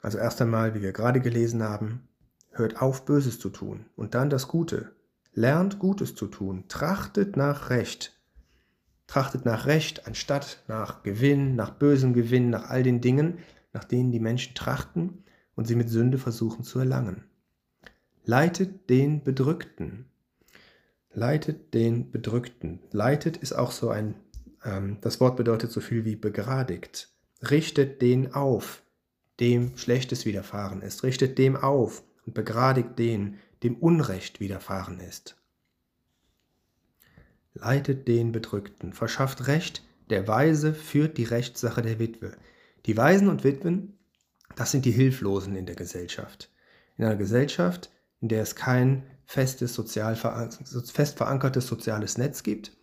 Also 0.00 0.18
erst 0.18 0.42
einmal, 0.42 0.74
wie 0.74 0.82
wir 0.82 0.92
gerade 0.92 1.20
gelesen 1.20 1.62
haben, 1.62 2.08
hört 2.50 2.82
auf, 2.82 3.04
Böses 3.04 3.38
zu 3.38 3.48
tun 3.48 3.86
und 3.94 4.14
dann 4.16 4.28
das 4.28 4.48
Gute, 4.48 4.90
Lernt 5.34 5.78
Gutes 5.78 6.14
zu 6.14 6.26
tun, 6.26 6.64
trachtet 6.68 7.36
nach 7.36 7.70
Recht. 7.70 8.20
Trachtet 9.06 9.44
nach 9.44 9.66
Recht 9.66 10.06
anstatt 10.06 10.62
nach 10.68 11.02
Gewinn, 11.02 11.56
nach 11.56 11.70
bösem 11.70 12.12
Gewinn, 12.12 12.50
nach 12.50 12.68
all 12.68 12.82
den 12.82 13.00
Dingen, 13.00 13.38
nach 13.72 13.84
denen 13.84 14.12
die 14.12 14.20
Menschen 14.20 14.54
trachten 14.54 15.24
und 15.54 15.66
sie 15.66 15.74
mit 15.74 15.88
Sünde 15.88 16.18
versuchen 16.18 16.64
zu 16.64 16.78
erlangen. 16.78 17.24
Leitet 18.24 18.90
den 18.90 19.24
Bedrückten. 19.24 20.06
Leitet 21.12 21.74
den 21.74 22.10
Bedrückten. 22.10 22.80
Leitet 22.90 23.36
ist 23.38 23.52
auch 23.52 23.72
so 23.72 23.88
ein, 23.88 24.14
ähm, 24.64 24.98
das 25.00 25.20
Wort 25.20 25.36
bedeutet 25.36 25.72
so 25.72 25.80
viel 25.80 26.04
wie 26.04 26.16
begradigt. 26.16 27.10
Richtet 27.50 28.00
den 28.02 28.34
auf, 28.34 28.82
dem 29.40 29.76
Schlechtes 29.76 30.24
widerfahren 30.26 30.82
ist. 30.82 31.02
Richtet 31.02 31.38
dem 31.38 31.56
auf 31.56 32.04
und 32.26 32.34
begradigt 32.34 32.98
den, 32.98 33.38
dem 33.62 33.76
Unrecht 33.76 34.40
widerfahren 34.40 35.00
ist. 35.00 35.36
Leitet 37.54 38.08
den 38.08 38.32
Bedrückten, 38.32 38.92
verschafft 38.92 39.46
Recht, 39.46 39.82
der 40.10 40.26
Weise 40.26 40.74
führt 40.74 41.18
die 41.18 41.24
Rechtssache 41.24 41.82
der 41.82 41.98
Witwe. 41.98 42.36
Die 42.86 42.96
Waisen 42.96 43.28
und 43.28 43.44
Witwen, 43.44 43.98
das 44.56 44.70
sind 44.70 44.84
die 44.84 44.90
Hilflosen 44.90 45.54
in 45.54 45.66
der 45.66 45.76
Gesellschaft. 45.76 46.50
In 46.96 47.04
einer 47.04 47.16
Gesellschaft, 47.16 47.90
in 48.20 48.28
der 48.28 48.42
es 48.42 48.56
kein 48.56 49.04
festes, 49.24 49.74
sozial 49.74 50.16
fest 50.16 51.16
verankertes 51.16 51.66
soziales 51.66 52.18
Netz 52.18 52.42
gibt, 52.42 52.76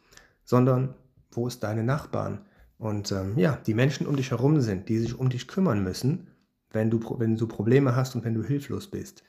sondern 0.43 0.95
wo 1.31 1.47
es 1.47 1.59
deine 1.59 1.83
Nachbarn 1.83 2.45
und 2.79 3.11
ähm, 3.11 3.37
ja, 3.37 3.57
die 3.67 3.73
Menschen 3.73 4.07
um 4.07 4.15
dich 4.15 4.31
herum 4.31 4.61
sind, 4.61 4.89
die 4.89 4.99
sich 4.99 5.19
um 5.19 5.29
dich 5.29 5.47
kümmern 5.47 5.83
müssen, 5.83 6.27
wenn 6.71 6.89
du, 6.89 6.99
wenn 7.19 7.35
du 7.35 7.47
Probleme 7.47 7.95
hast 7.95 8.15
und 8.15 8.23
wenn 8.23 8.33
du 8.33 8.43
hilflos 8.43 8.87
bist. 8.87 9.23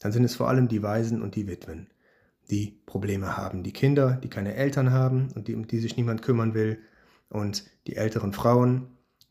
Dann 0.00 0.12
sind 0.12 0.24
es 0.24 0.34
vor 0.34 0.48
allem 0.48 0.66
die 0.66 0.82
Waisen 0.82 1.22
und 1.22 1.36
die 1.36 1.46
Witwen, 1.46 1.86
die 2.50 2.80
Probleme 2.86 3.36
haben. 3.36 3.62
Die 3.62 3.72
Kinder, 3.72 4.14
die 4.22 4.28
keine 4.28 4.54
Eltern 4.54 4.90
haben 4.90 5.28
und 5.34 5.46
die, 5.46 5.54
um 5.54 5.68
die 5.68 5.78
sich 5.78 5.96
niemand 5.96 6.22
kümmern 6.22 6.54
will. 6.54 6.80
Und 7.28 7.64
die 7.86 7.94
älteren 7.94 8.32
Frauen, 8.32 8.88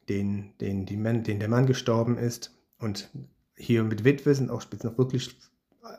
denen, 0.07 0.53
denen, 0.59 0.85
die 0.85 0.95
Mann, 0.95 1.23
denen 1.23 1.39
der 1.39 1.49
Mann 1.49 1.65
gestorben 1.65 2.17
ist. 2.17 2.55
Und 2.77 3.09
hier 3.57 3.83
mit 3.83 4.05
Witwe 4.05 4.33
sind 4.33 4.49
auch 4.49 4.63
noch 4.83 4.97
wirklich 4.97 5.37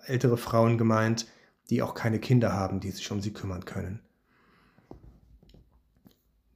ältere 0.07 0.39
Frauen 0.39 0.79
gemeint, 0.79 1.27
die 1.69 1.83
auch 1.83 1.95
keine 1.95 2.19
Kinder 2.19 2.53
haben, 2.53 2.81
die 2.81 2.91
sich 2.91 3.11
um 3.11 3.21
sie 3.21 3.33
kümmern 3.33 3.65
können. 3.65 4.01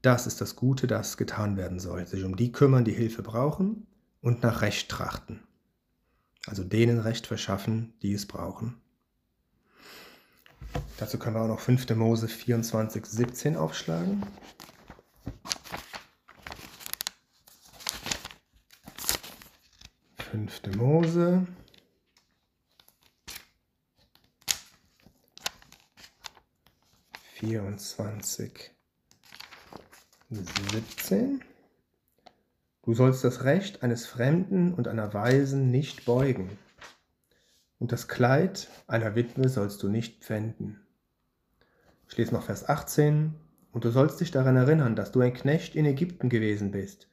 Das 0.02 0.26
ist 0.26 0.40
das 0.40 0.54
Gute, 0.54 0.86
das 0.86 1.16
getan 1.16 1.56
werden 1.56 1.80
soll. 1.80 2.06
Sich 2.06 2.24
um 2.24 2.36
die 2.36 2.52
kümmern, 2.52 2.84
die 2.84 2.92
Hilfe 2.92 3.22
brauchen 3.22 3.86
und 4.20 4.42
nach 4.42 4.60
Recht 4.60 4.90
trachten. 4.90 5.40
Also 6.47 6.64
denen 6.64 7.01
Recht 7.01 7.26
verschaffen, 7.26 7.95
die 8.03 8.12
es 8.12 8.26
brauchen. 8.26 8.80
Dazu 10.99 11.18
können 11.18 11.36
wir 11.36 11.42
auch 11.42 11.49
noch 11.49 11.61
5. 11.61 11.90
Mose 11.97 12.28
24, 12.28 13.07
17 13.07 13.57
aufschlagen. 13.57 14.26
5. 20.30 20.76
Mose. 20.76 21.47
Vierundzwanzig, 27.34 28.70
siebzehn. 30.30 31.45
Du 32.85 32.93
sollst 32.93 33.24
das 33.24 33.45
Recht 33.45 33.82
eines 33.82 34.07
Fremden 34.07 34.74
und 34.74 34.89
einer 34.89 35.14
Weisen 35.14 35.70
nicht 35.70 36.05
beugen, 36.05 36.51
und 37.78 37.93
das 37.93 38.09
Kleid 38.09 38.68
einer 38.87 39.14
Witwe 39.14 39.49
sollst 39.49 39.82
du 39.82 39.89
nicht 39.89 40.24
pfänden. 40.24 40.80
Ich 42.09 42.16
lese 42.16 42.32
noch 42.32 42.45
Vers 42.45 42.68
18. 42.68 43.35
Und 43.72 43.85
du 43.85 43.91
sollst 43.91 44.20
dich 44.20 44.30
daran 44.30 44.57
erinnern, 44.57 44.95
dass 44.97 45.12
du 45.12 45.20
ein 45.20 45.35
Knecht 45.35 45.74
in 45.74 45.85
Ägypten 45.85 46.28
gewesen 46.28 46.70
bist 46.70 47.09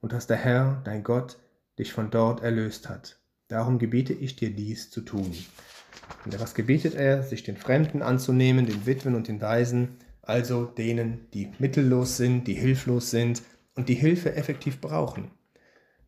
und 0.00 0.12
dass 0.12 0.26
der 0.26 0.36
Herr, 0.36 0.80
dein 0.84 1.02
Gott, 1.02 1.38
dich 1.78 1.92
von 1.92 2.10
dort 2.10 2.42
erlöst 2.42 2.88
hat. 2.88 3.18
Darum 3.48 3.78
gebiete 3.78 4.12
ich 4.12 4.36
dir 4.36 4.54
dies 4.54 4.90
zu 4.90 5.00
tun. 5.00 5.34
Und 6.24 6.40
was 6.40 6.54
gebietet 6.54 6.94
er? 6.94 7.22
Sich 7.22 7.42
den 7.42 7.56
Fremden 7.56 8.00
anzunehmen, 8.00 8.64
den 8.64 8.86
Witwen 8.86 9.16
und 9.16 9.26
den 9.26 9.40
Waisen, 9.40 9.96
also 10.22 10.64
denen, 10.64 11.26
die 11.34 11.50
mittellos 11.58 12.16
sind, 12.16 12.46
die 12.46 12.54
hilflos 12.54 13.10
sind 13.10 13.42
und 13.74 13.88
die 13.88 13.94
Hilfe 13.94 14.34
effektiv 14.34 14.80
brauchen. 14.80 15.30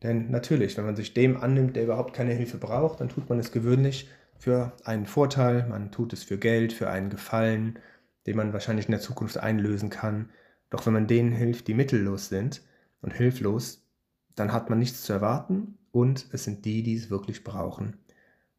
Denn 0.03 0.29
natürlich, 0.29 0.77
wenn 0.77 0.85
man 0.85 0.95
sich 0.95 1.13
dem 1.13 1.37
annimmt, 1.37 1.75
der 1.75 1.83
überhaupt 1.83 2.13
keine 2.13 2.33
Hilfe 2.33 2.57
braucht, 2.57 3.01
dann 3.01 3.09
tut 3.09 3.29
man 3.29 3.39
es 3.39 3.51
gewöhnlich 3.51 4.09
für 4.37 4.73
einen 4.83 5.07
Vorteil, 5.07 5.67
man 5.67 5.91
tut 5.91 6.13
es 6.13 6.23
für 6.23 6.37
Geld, 6.37 6.73
für 6.73 6.89
einen 6.89 7.09
Gefallen, 7.09 7.79
den 8.27 8.37
man 8.37 8.53
wahrscheinlich 8.53 8.85
in 8.85 8.91
der 8.91 9.01
Zukunft 9.01 9.37
einlösen 9.37 9.89
kann. 9.89 10.29
Doch 10.69 10.85
wenn 10.85 10.93
man 10.93 11.07
denen 11.07 11.31
hilft, 11.31 11.67
die 11.67 11.73
mittellos 11.73 12.29
sind 12.29 12.61
und 13.01 13.13
hilflos, 13.13 13.87
dann 14.35 14.53
hat 14.53 14.69
man 14.69 14.79
nichts 14.79 15.03
zu 15.03 15.13
erwarten 15.13 15.77
und 15.91 16.27
es 16.31 16.43
sind 16.43 16.65
die, 16.65 16.83
die 16.83 16.95
es 16.95 17.09
wirklich 17.09 17.43
brauchen. 17.43 17.97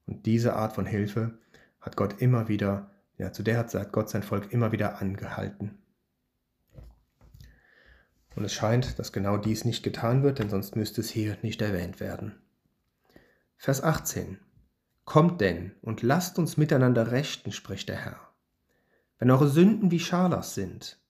Und 0.06 0.26
diese 0.26 0.54
Art 0.54 0.72
von 0.72 0.86
Hilfe 0.86 1.38
hat 1.80 1.96
Gott 1.96 2.20
immer 2.20 2.48
wieder, 2.48 2.90
ja, 3.16 3.32
zu 3.32 3.42
der 3.42 3.58
hat 3.58 3.92
Gott 3.92 4.10
sein 4.10 4.22
Volk 4.22 4.52
immer 4.52 4.72
wieder 4.72 5.00
angehalten. 5.00 5.78
Und 8.38 8.44
es 8.44 8.54
scheint, 8.54 9.00
dass 9.00 9.12
genau 9.12 9.36
dies 9.36 9.64
nicht 9.64 9.82
getan 9.82 10.22
wird, 10.22 10.38
denn 10.38 10.48
sonst 10.48 10.76
müsste 10.76 11.00
es 11.00 11.10
hier 11.10 11.36
nicht 11.42 11.60
erwähnt 11.60 11.98
werden. 11.98 12.36
Vers 13.56 13.82
18. 13.82 14.38
Kommt 15.04 15.40
denn 15.40 15.72
und 15.82 16.02
lasst 16.02 16.38
uns 16.38 16.56
miteinander 16.56 17.10
rechten, 17.10 17.50
spricht 17.50 17.88
der 17.88 17.96
Herr. 17.96 18.20
Wenn 19.18 19.32
eure 19.32 19.48
Sünden 19.48 19.90
wie 19.90 19.98
Scharlach 19.98 20.44
sind, 20.44 21.00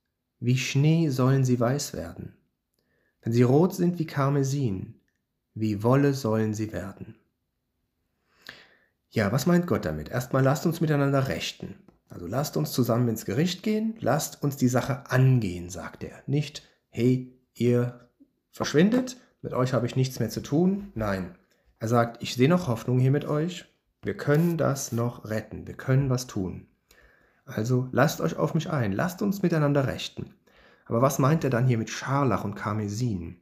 wie 0.41 0.57
Schnee 0.57 1.11
sollen 1.11 1.45
sie 1.45 1.61
weiß 1.61 1.93
werden. 1.93 2.35
Wenn 3.21 3.35
sie 3.35 3.43
rot 3.43 3.75
sind 3.75 3.99
wie 3.99 4.07
Karmesin, 4.07 4.99
wie 5.53 5.83
Wolle 5.83 6.15
sollen 6.15 6.55
sie 6.55 6.73
werden. 6.73 7.15
Ja, 9.11 9.33
was 9.33 9.45
meint 9.45 9.67
Gott 9.67 9.85
damit? 9.85 10.09
Erstmal 10.09 10.43
lasst 10.43 10.65
uns 10.65 10.81
miteinander 10.81 11.29
rechten. 11.29 11.75
Also 12.09 12.27
lasst 12.27 12.57
uns 12.57 12.73
zusammen 12.73 13.09
ins 13.09 13.27
Gericht 13.27 13.63
gehen, 13.63 13.97
lasst 14.01 14.43
uns 14.43 14.57
die 14.57 14.69
Sache 14.69 15.11
angehen, 15.11 15.69
sagt 15.69 16.05
er. 16.05 16.23
Nicht, 16.27 16.63
hey, 16.91 17.33
ihr 17.55 18.09
verschwindet, 18.51 19.17
mit 19.43 19.53
euch 19.55 19.73
habe 19.73 19.87
ich 19.87 19.97
nichts 19.97 20.19
mehr 20.19 20.31
zu 20.31 20.41
tun. 20.41 20.91
Nein, 20.95 21.37
er 21.79 21.89
sagt, 21.89 22.23
ich 22.23 22.35
sehe 22.35 22.49
noch 22.49 22.67
Hoffnung 22.67 22.99
hier 22.99 23.11
mit 23.11 23.25
euch. 23.25 23.67
Wir 24.03 24.17
können 24.17 24.57
das 24.57 24.93
noch 24.93 25.25
retten, 25.25 25.67
wir 25.67 25.75
können 25.75 26.11
was 26.11 26.27
tun. 26.27 26.67
Also 27.45 27.89
lasst 27.93 28.21
euch 28.21 28.37
auf 28.37 28.55
mich 28.55 28.71
ein, 28.71 28.93
lasst 28.93 29.23
uns 29.23 29.43
miteinander 29.43 29.87
rechten. 29.87 30.35
Aber 30.87 31.03
was 31.03 31.19
meint 31.19 31.45
er 31.45 31.51
dann 31.51 31.67
hier 31.67 31.79
mit 31.79 31.91
Scharlach 31.91 32.45
und 32.45 32.55
Karmesin? 32.55 33.41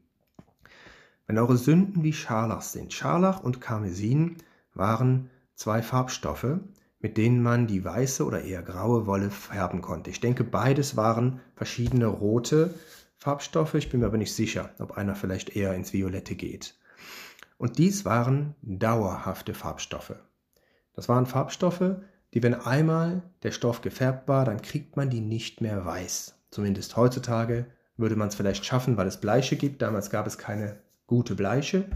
Wenn 1.26 1.38
eure 1.38 1.56
Sünden 1.56 2.02
wie 2.02 2.12
Scharlach 2.12 2.62
sind. 2.62 2.92
Scharlach 2.92 3.42
und 3.42 3.60
Karmesin 3.60 4.36
waren 4.74 5.30
zwei 5.54 5.82
Farbstoffe, 5.82 6.58
mit 7.00 7.16
denen 7.16 7.42
man 7.42 7.66
die 7.66 7.84
weiße 7.84 8.24
oder 8.24 8.42
eher 8.42 8.62
graue 8.62 9.06
Wolle 9.06 9.30
färben 9.30 9.80
konnte. 9.80 10.10
Ich 10.10 10.20
denke, 10.20 10.44
beides 10.44 10.96
waren 10.96 11.40
verschiedene 11.54 12.06
rote 12.06 12.74
Farbstoffe. 13.16 13.74
Ich 13.74 13.90
bin 13.90 14.00
mir 14.00 14.06
aber 14.06 14.18
nicht 14.18 14.34
sicher, 14.34 14.70
ob 14.78 14.96
einer 14.96 15.14
vielleicht 15.14 15.56
eher 15.56 15.74
ins 15.74 15.92
Violette 15.92 16.34
geht. 16.34 16.74
Und 17.58 17.78
dies 17.78 18.04
waren 18.04 18.54
dauerhafte 18.62 19.54
Farbstoffe. 19.54 20.14
Das 20.94 21.08
waren 21.08 21.26
Farbstoffe, 21.26 21.96
die, 22.34 22.42
wenn 22.42 22.54
einmal 22.54 23.22
der 23.42 23.52
Stoff 23.52 23.80
gefärbt 23.80 24.28
war, 24.28 24.44
dann 24.44 24.60
kriegt 24.60 24.96
man 24.96 25.10
die 25.10 25.20
nicht 25.20 25.60
mehr 25.60 25.84
weiß. 25.84 26.38
Zumindest 26.50 26.96
heutzutage 26.96 27.66
würde 27.96 28.16
man 28.16 28.28
es 28.28 28.34
vielleicht 28.34 28.64
schaffen, 28.64 28.96
weil 28.96 29.06
es 29.06 29.20
Bleiche 29.20 29.56
gibt. 29.56 29.82
Damals 29.82 30.10
gab 30.10 30.26
es 30.26 30.38
keine 30.38 30.78
gute 31.06 31.34
Bleiche. 31.34 31.88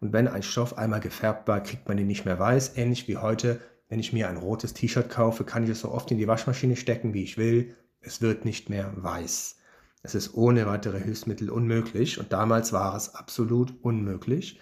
Und 0.00 0.12
wenn 0.12 0.28
ein 0.28 0.42
Stoff 0.42 0.78
einmal 0.78 1.00
gefärbt 1.00 1.48
war, 1.48 1.62
kriegt 1.62 1.88
man 1.88 1.98
ihn 1.98 2.06
nicht 2.06 2.24
mehr 2.24 2.38
weiß. 2.38 2.76
Ähnlich 2.76 3.08
wie 3.08 3.16
heute, 3.16 3.60
wenn 3.88 4.00
ich 4.00 4.12
mir 4.12 4.28
ein 4.28 4.36
rotes 4.36 4.74
T-Shirt 4.74 5.10
kaufe, 5.10 5.44
kann 5.44 5.64
ich 5.64 5.70
es 5.70 5.80
so 5.80 5.90
oft 5.90 6.10
in 6.10 6.18
die 6.18 6.28
Waschmaschine 6.28 6.76
stecken, 6.76 7.12
wie 7.12 7.24
ich 7.24 7.36
will. 7.36 7.74
Es 8.00 8.22
wird 8.22 8.44
nicht 8.44 8.70
mehr 8.70 8.92
weiß. 8.96 9.59
Es 10.02 10.14
ist 10.14 10.34
ohne 10.34 10.66
weitere 10.66 10.98
Hilfsmittel 10.98 11.50
unmöglich 11.50 12.18
und 12.18 12.32
damals 12.32 12.72
war 12.72 12.96
es 12.96 13.14
absolut 13.14 13.74
unmöglich. 13.82 14.60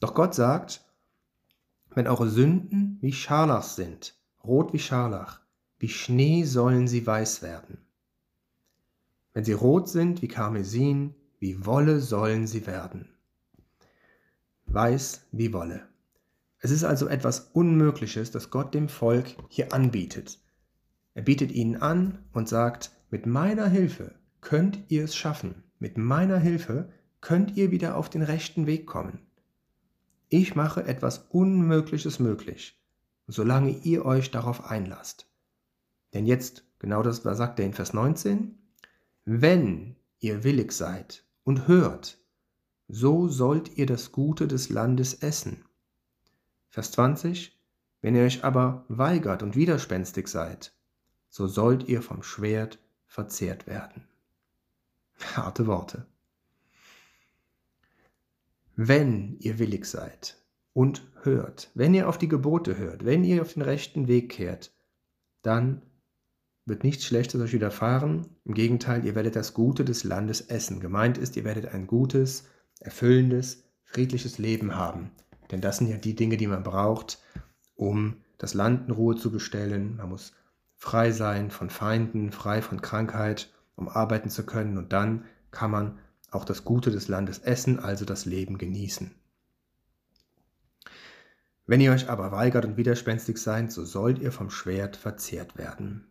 Doch 0.00 0.14
Gott 0.14 0.34
sagt, 0.34 0.84
wenn 1.90 2.08
eure 2.08 2.28
Sünden 2.28 2.98
wie 3.00 3.12
Scharlach 3.12 3.62
sind, 3.62 4.14
rot 4.42 4.72
wie 4.72 4.78
Scharlach, 4.78 5.40
wie 5.78 5.88
Schnee 5.88 6.44
sollen 6.44 6.88
sie 6.88 7.06
weiß 7.06 7.42
werden. 7.42 7.78
Wenn 9.32 9.44
sie 9.44 9.52
rot 9.52 9.88
sind 9.88 10.22
wie 10.22 10.28
Karmesin, 10.28 11.14
wie 11.38 11.64
Wolle 11.64 12.00
sollen 12.00 12.46
sie 12.46 12.66
werden. 12.66 13.08
Weiß 14.66 15.26
wie 15.30 15.52
Wolle. 15.52 15.88
Es 16.58 16.70
ist 16.70 16.84
also 16.84 17.06
etwas 17.08 17.50
Unmögliches, 17.52 18.30
das 18.30 18.50
Gott 18.50 18.74
dem 18.74 18.88
Volk 18.88 19.36
hier 19.48 19.72
anbietet. 19.72 20.38
Er 21.14 21.22
bietet 21.22 21.52
ihnen 21.52 21.76
an 21.76 22.18
und 22.32 22.48
sagt, 22.48 22.90
mit 23.10 23.26
meiner 23.26 23.66
Hilfe 23.66 24.19
könnt 24.40 24.80
ihr 24.88 25.04
es 25.04 25.16
schaffen. 25.16 25.64
Mit 25.78 25.98
meiner 25.98 26.38
Hilfe 26.38 26.92
könnt 27.20 27.56
ihr 27.56 27.70
wieder 27.70 27.96
auf 27.96 28.08
den 28.10 28.22
rechten 28.22 28.66
Weg 28.66 28.86
kommen. 28.86 29.26
Ich 30.28 30.54
mache 30.54 30.84
etwas 30.84 31.26
Unmögliches 31.30 32.18
möglich, 32.18 32.80
solange 33.26 33.70
ihr 33.70 34.04
euch 34.04 34.30
darauf 34.30 34.64
einlasst. 34.70 35.26
Denn 36.14 36.26
jetzt, 36.26 36.64
genau 36.78 37.02
das 37.02 37.22
sagt 37.22 37.58
er 37.58 37.66
in 37.66 37.74
Vers 37.74 37.92
19, 37.92 38.58
wenn 39.24 39.96
ihr 40.20 40.44
willig 40.44 40.72
seid 40.72 41.24
und 41.44 41.68
hört, 41.68 42.18
so 42.88 43.28
sollt 43.28 43.76
ihr 43.76 43.86
das 43.86 44.12
Gute 44.12 44.48
des 44.48 44.68
Landes 44.68 45.14
essen. 45.14 45.64
Vers 46.68 46.92
20. 46.92 47.56
Wenn 48.02 48.14
ihr 48.14 48.22
euch 48.22 48.44
aber 48.44 48.84
weigert 48.88 49.42
und 49.42 49.56
widerspenstig 49.56 50.28
seid, 50.28 50.72
so 51.28 51.46
sollt 51.46 51.88
ihr 51.88 52.02
vom 52.02 52.22
Schwert 52.22 52.78
verzehrt 53.06 53.66
werden. 53.66 54.06
Harte 55.20 55.66
Worte. 55.66 56.06
Wenn 58.76 59.36
ihr 59.40 59.58
willig 59.58 59.84
seid 59.84 60.36
und 60.72 61.02
hört, 61.22 61.70
wenn 61.74 61.94
ihr 61.94 62.08
auf 62.08 62.18
die 62.18 62.28
Gebote 62.28 62.78
hört, 62.78 63.04
wenn 63.04 63.24
ihr 63.24 63.42
auf 63.42 63.54
den 63.54 63.62
rechten 63.62 64.08
Weg 64.08 64.30
kehrt, 64.30 64.72
dann 65.42 65.82
wird 66.66 66.84
nichts 66.84 67.04
Schlechtes 67.04 67.40
euch 67.40 67.52
widerfahren. 67.52 68.26
Im 68.44 68.54
Gegenteil, 68.54 69.04
ihr 69.04 69.14
werdet 69.14 69.36
das 69.36 69.54
Gute 69.54 69.84
des 69.84 70.04
Landes 70.04 70.40
essen. 70.42 70.80
Gemeint 70.80 71.18
ist, 71.18 71.36
ihr 71.36 71.44
werdet 71.44 71.74
ein 71.74 71.86
gutes, 71.86 72.46
erfüllendes, 72.80 73.64
friedliches 73.84 74.38
Leben 74.38 74.74
haben. 74.76 75.10
Denn 75.50 75.60
das 75.60 75.78
sind 75.78 75.88
ja 75.88 75.96
die 75.96 76.14
Dinge, 76.14 76.36
die 76.36 76.46
man 76.46 76.62
braucht, 76.62 77.18
um 77.74 78.16
das 78.38 78.54
Land 78.54 78.88
in 78.88 78.94
Ruhe 78.94 79.16
zu 79.16 79.30
bestellen. 79.30 79.96
Man 79.96 80.10
muss 80.10 80.32
frei 80.76 81.10
sein 81.10 81.50
von 81.50 81.70
Feinden, 81.70 82.32
frei 82.32 82.62
von 82.62 82.80
Krankheit, 82.80 83.52
um 83.80 83.88
arbeiten 83.88 84.30
zu 84.30 84.44
können. 84.46 84.78
Und 84.78 84.92
dann 84.92 85.24
kann 85.50 85.70
man 85.70 85.98
auch 86.30 86.44
das 86.44 86.64
Gute 86.64 86.90
des 86.90 87.08
Landes 87.08 87.38
essen, 87.38 87.80
also 87.80 88.04
das 88.04 88.24
Leben 88.24 88.58
genießen. 88.58 89.10
Wenn 91.66 91.80
ihr 91.80 91.92
euch 91.92 92.08
aber 92.08 92.32
weigert 92.32 92.64
und 92.64 92.76
widerspenstig 92.76 93.38
seid, 93.38 93.70
so 93.70 93.84
sollt 93.84 94.18
ihr 94.18 94.32
vom 94.32 94.50
Schwert 94.50 94.96
verzehrt 94.96 95.56
werden. 95.56 96.04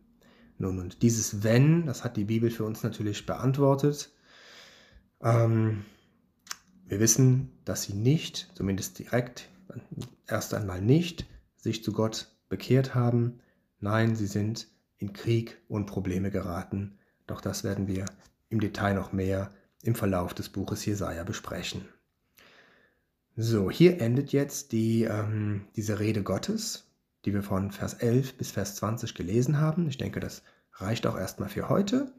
Nun, 0.58 0.78
und 0.78 1.02
dieses 1.02 1.42
Wenn, 1.42 1.86
das 1.86 2.04
hat 2.04 2.16
die 2.16 2.24
Bibel 2.24 2.50
für 2.50 2.64
uns 2.64 2.82
natürlich 2.82 3.24
beantwortet. 3.26 4.10
Ähm, 5.22 5.84
wir 6.86 7.00
wissen, 7.00 7.52
dass 7.64 7.82
sie 7.84 7.94
nicht, 7.94 8.50
zumindest 8.54 8.98
direkt, 8.98 9.48
erst 10.26 10.54
einmal 10.54 10.80
nicht, 10.80 11.26
sich 11.56 11.84
zu 11.84 11.92
Gott 11.92 12.28
bekehrt 12.48 12.94
haben. 12.94 13.40
Nein, 13.80 14.16
sie 14.16 14.26
sind 14.26 14.66
in 14.98 15.12
Krieg 15.12 15.58
und 15.68 15.86
Probleme 15.86 16.30
geraten. 16.30 16.98
Doch 17.30 17.40
das 17.40 17.62
werden 17.62 17.86
wir 17.86 18.06
im 18.48 18.58
Detail 18.58 18.94
noch 18.94 19.12
mehr 19.12 19.52
im 19.82 19.94
Verlauf 19.94 20.34
des 20.34 20.48
Buches 20.48 20.84
Jesaja 20.84 21.22
besprechen. 21.22 21.88
So, 23.36 23.70
hier 23.70 24.00
endet 24.00 24.32
jetzt 24.32 24.72
die, 24.72 25.04
ähm, 25.04 25.68
diese 25.76 26.00
Rede 26.00 26.24
Gottes, 26.24 26.88
die 27.24 27.32
wir 27.32 27.44
von 27.44 27.70
Vers 27.70 27.94
11 27.94 28.36
bis 28.36 28.50
Vers 28.50 28.74
20 28.74 29.14
gelesen 29.14 29.60
haben. 29.60 29.88
Ich 29.88 29.96
denke, 29.96 30.18
das 30.18 30.42
reicht 30.74 31.06
auch 31.06 31.16
erstmal 31.16 31.48
für 31.48 31.68
heute. 31.68 32.12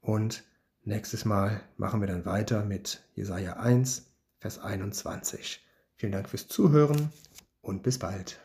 Und 0.00 0.42
nächstes 0.84 1.26
Mal 1.26 1.60
machen 1.76 2.00
wir 2.00 2.08
dann 2.08 2.24
weiter 2.24 2.64
mit 2.64 3.04
Jesaja 3.14 3.58
1, 3.58 4.06
Vers 4.38 4.58
21. 4.58 5.60
Vielen 5.96 6.12
Dank 6.12 6.30
fürs 6.30 6.48
Zuhören 6.48 7.12
und 7.60 7.82
bis 7.82 7.98
bald. 7.98 8.40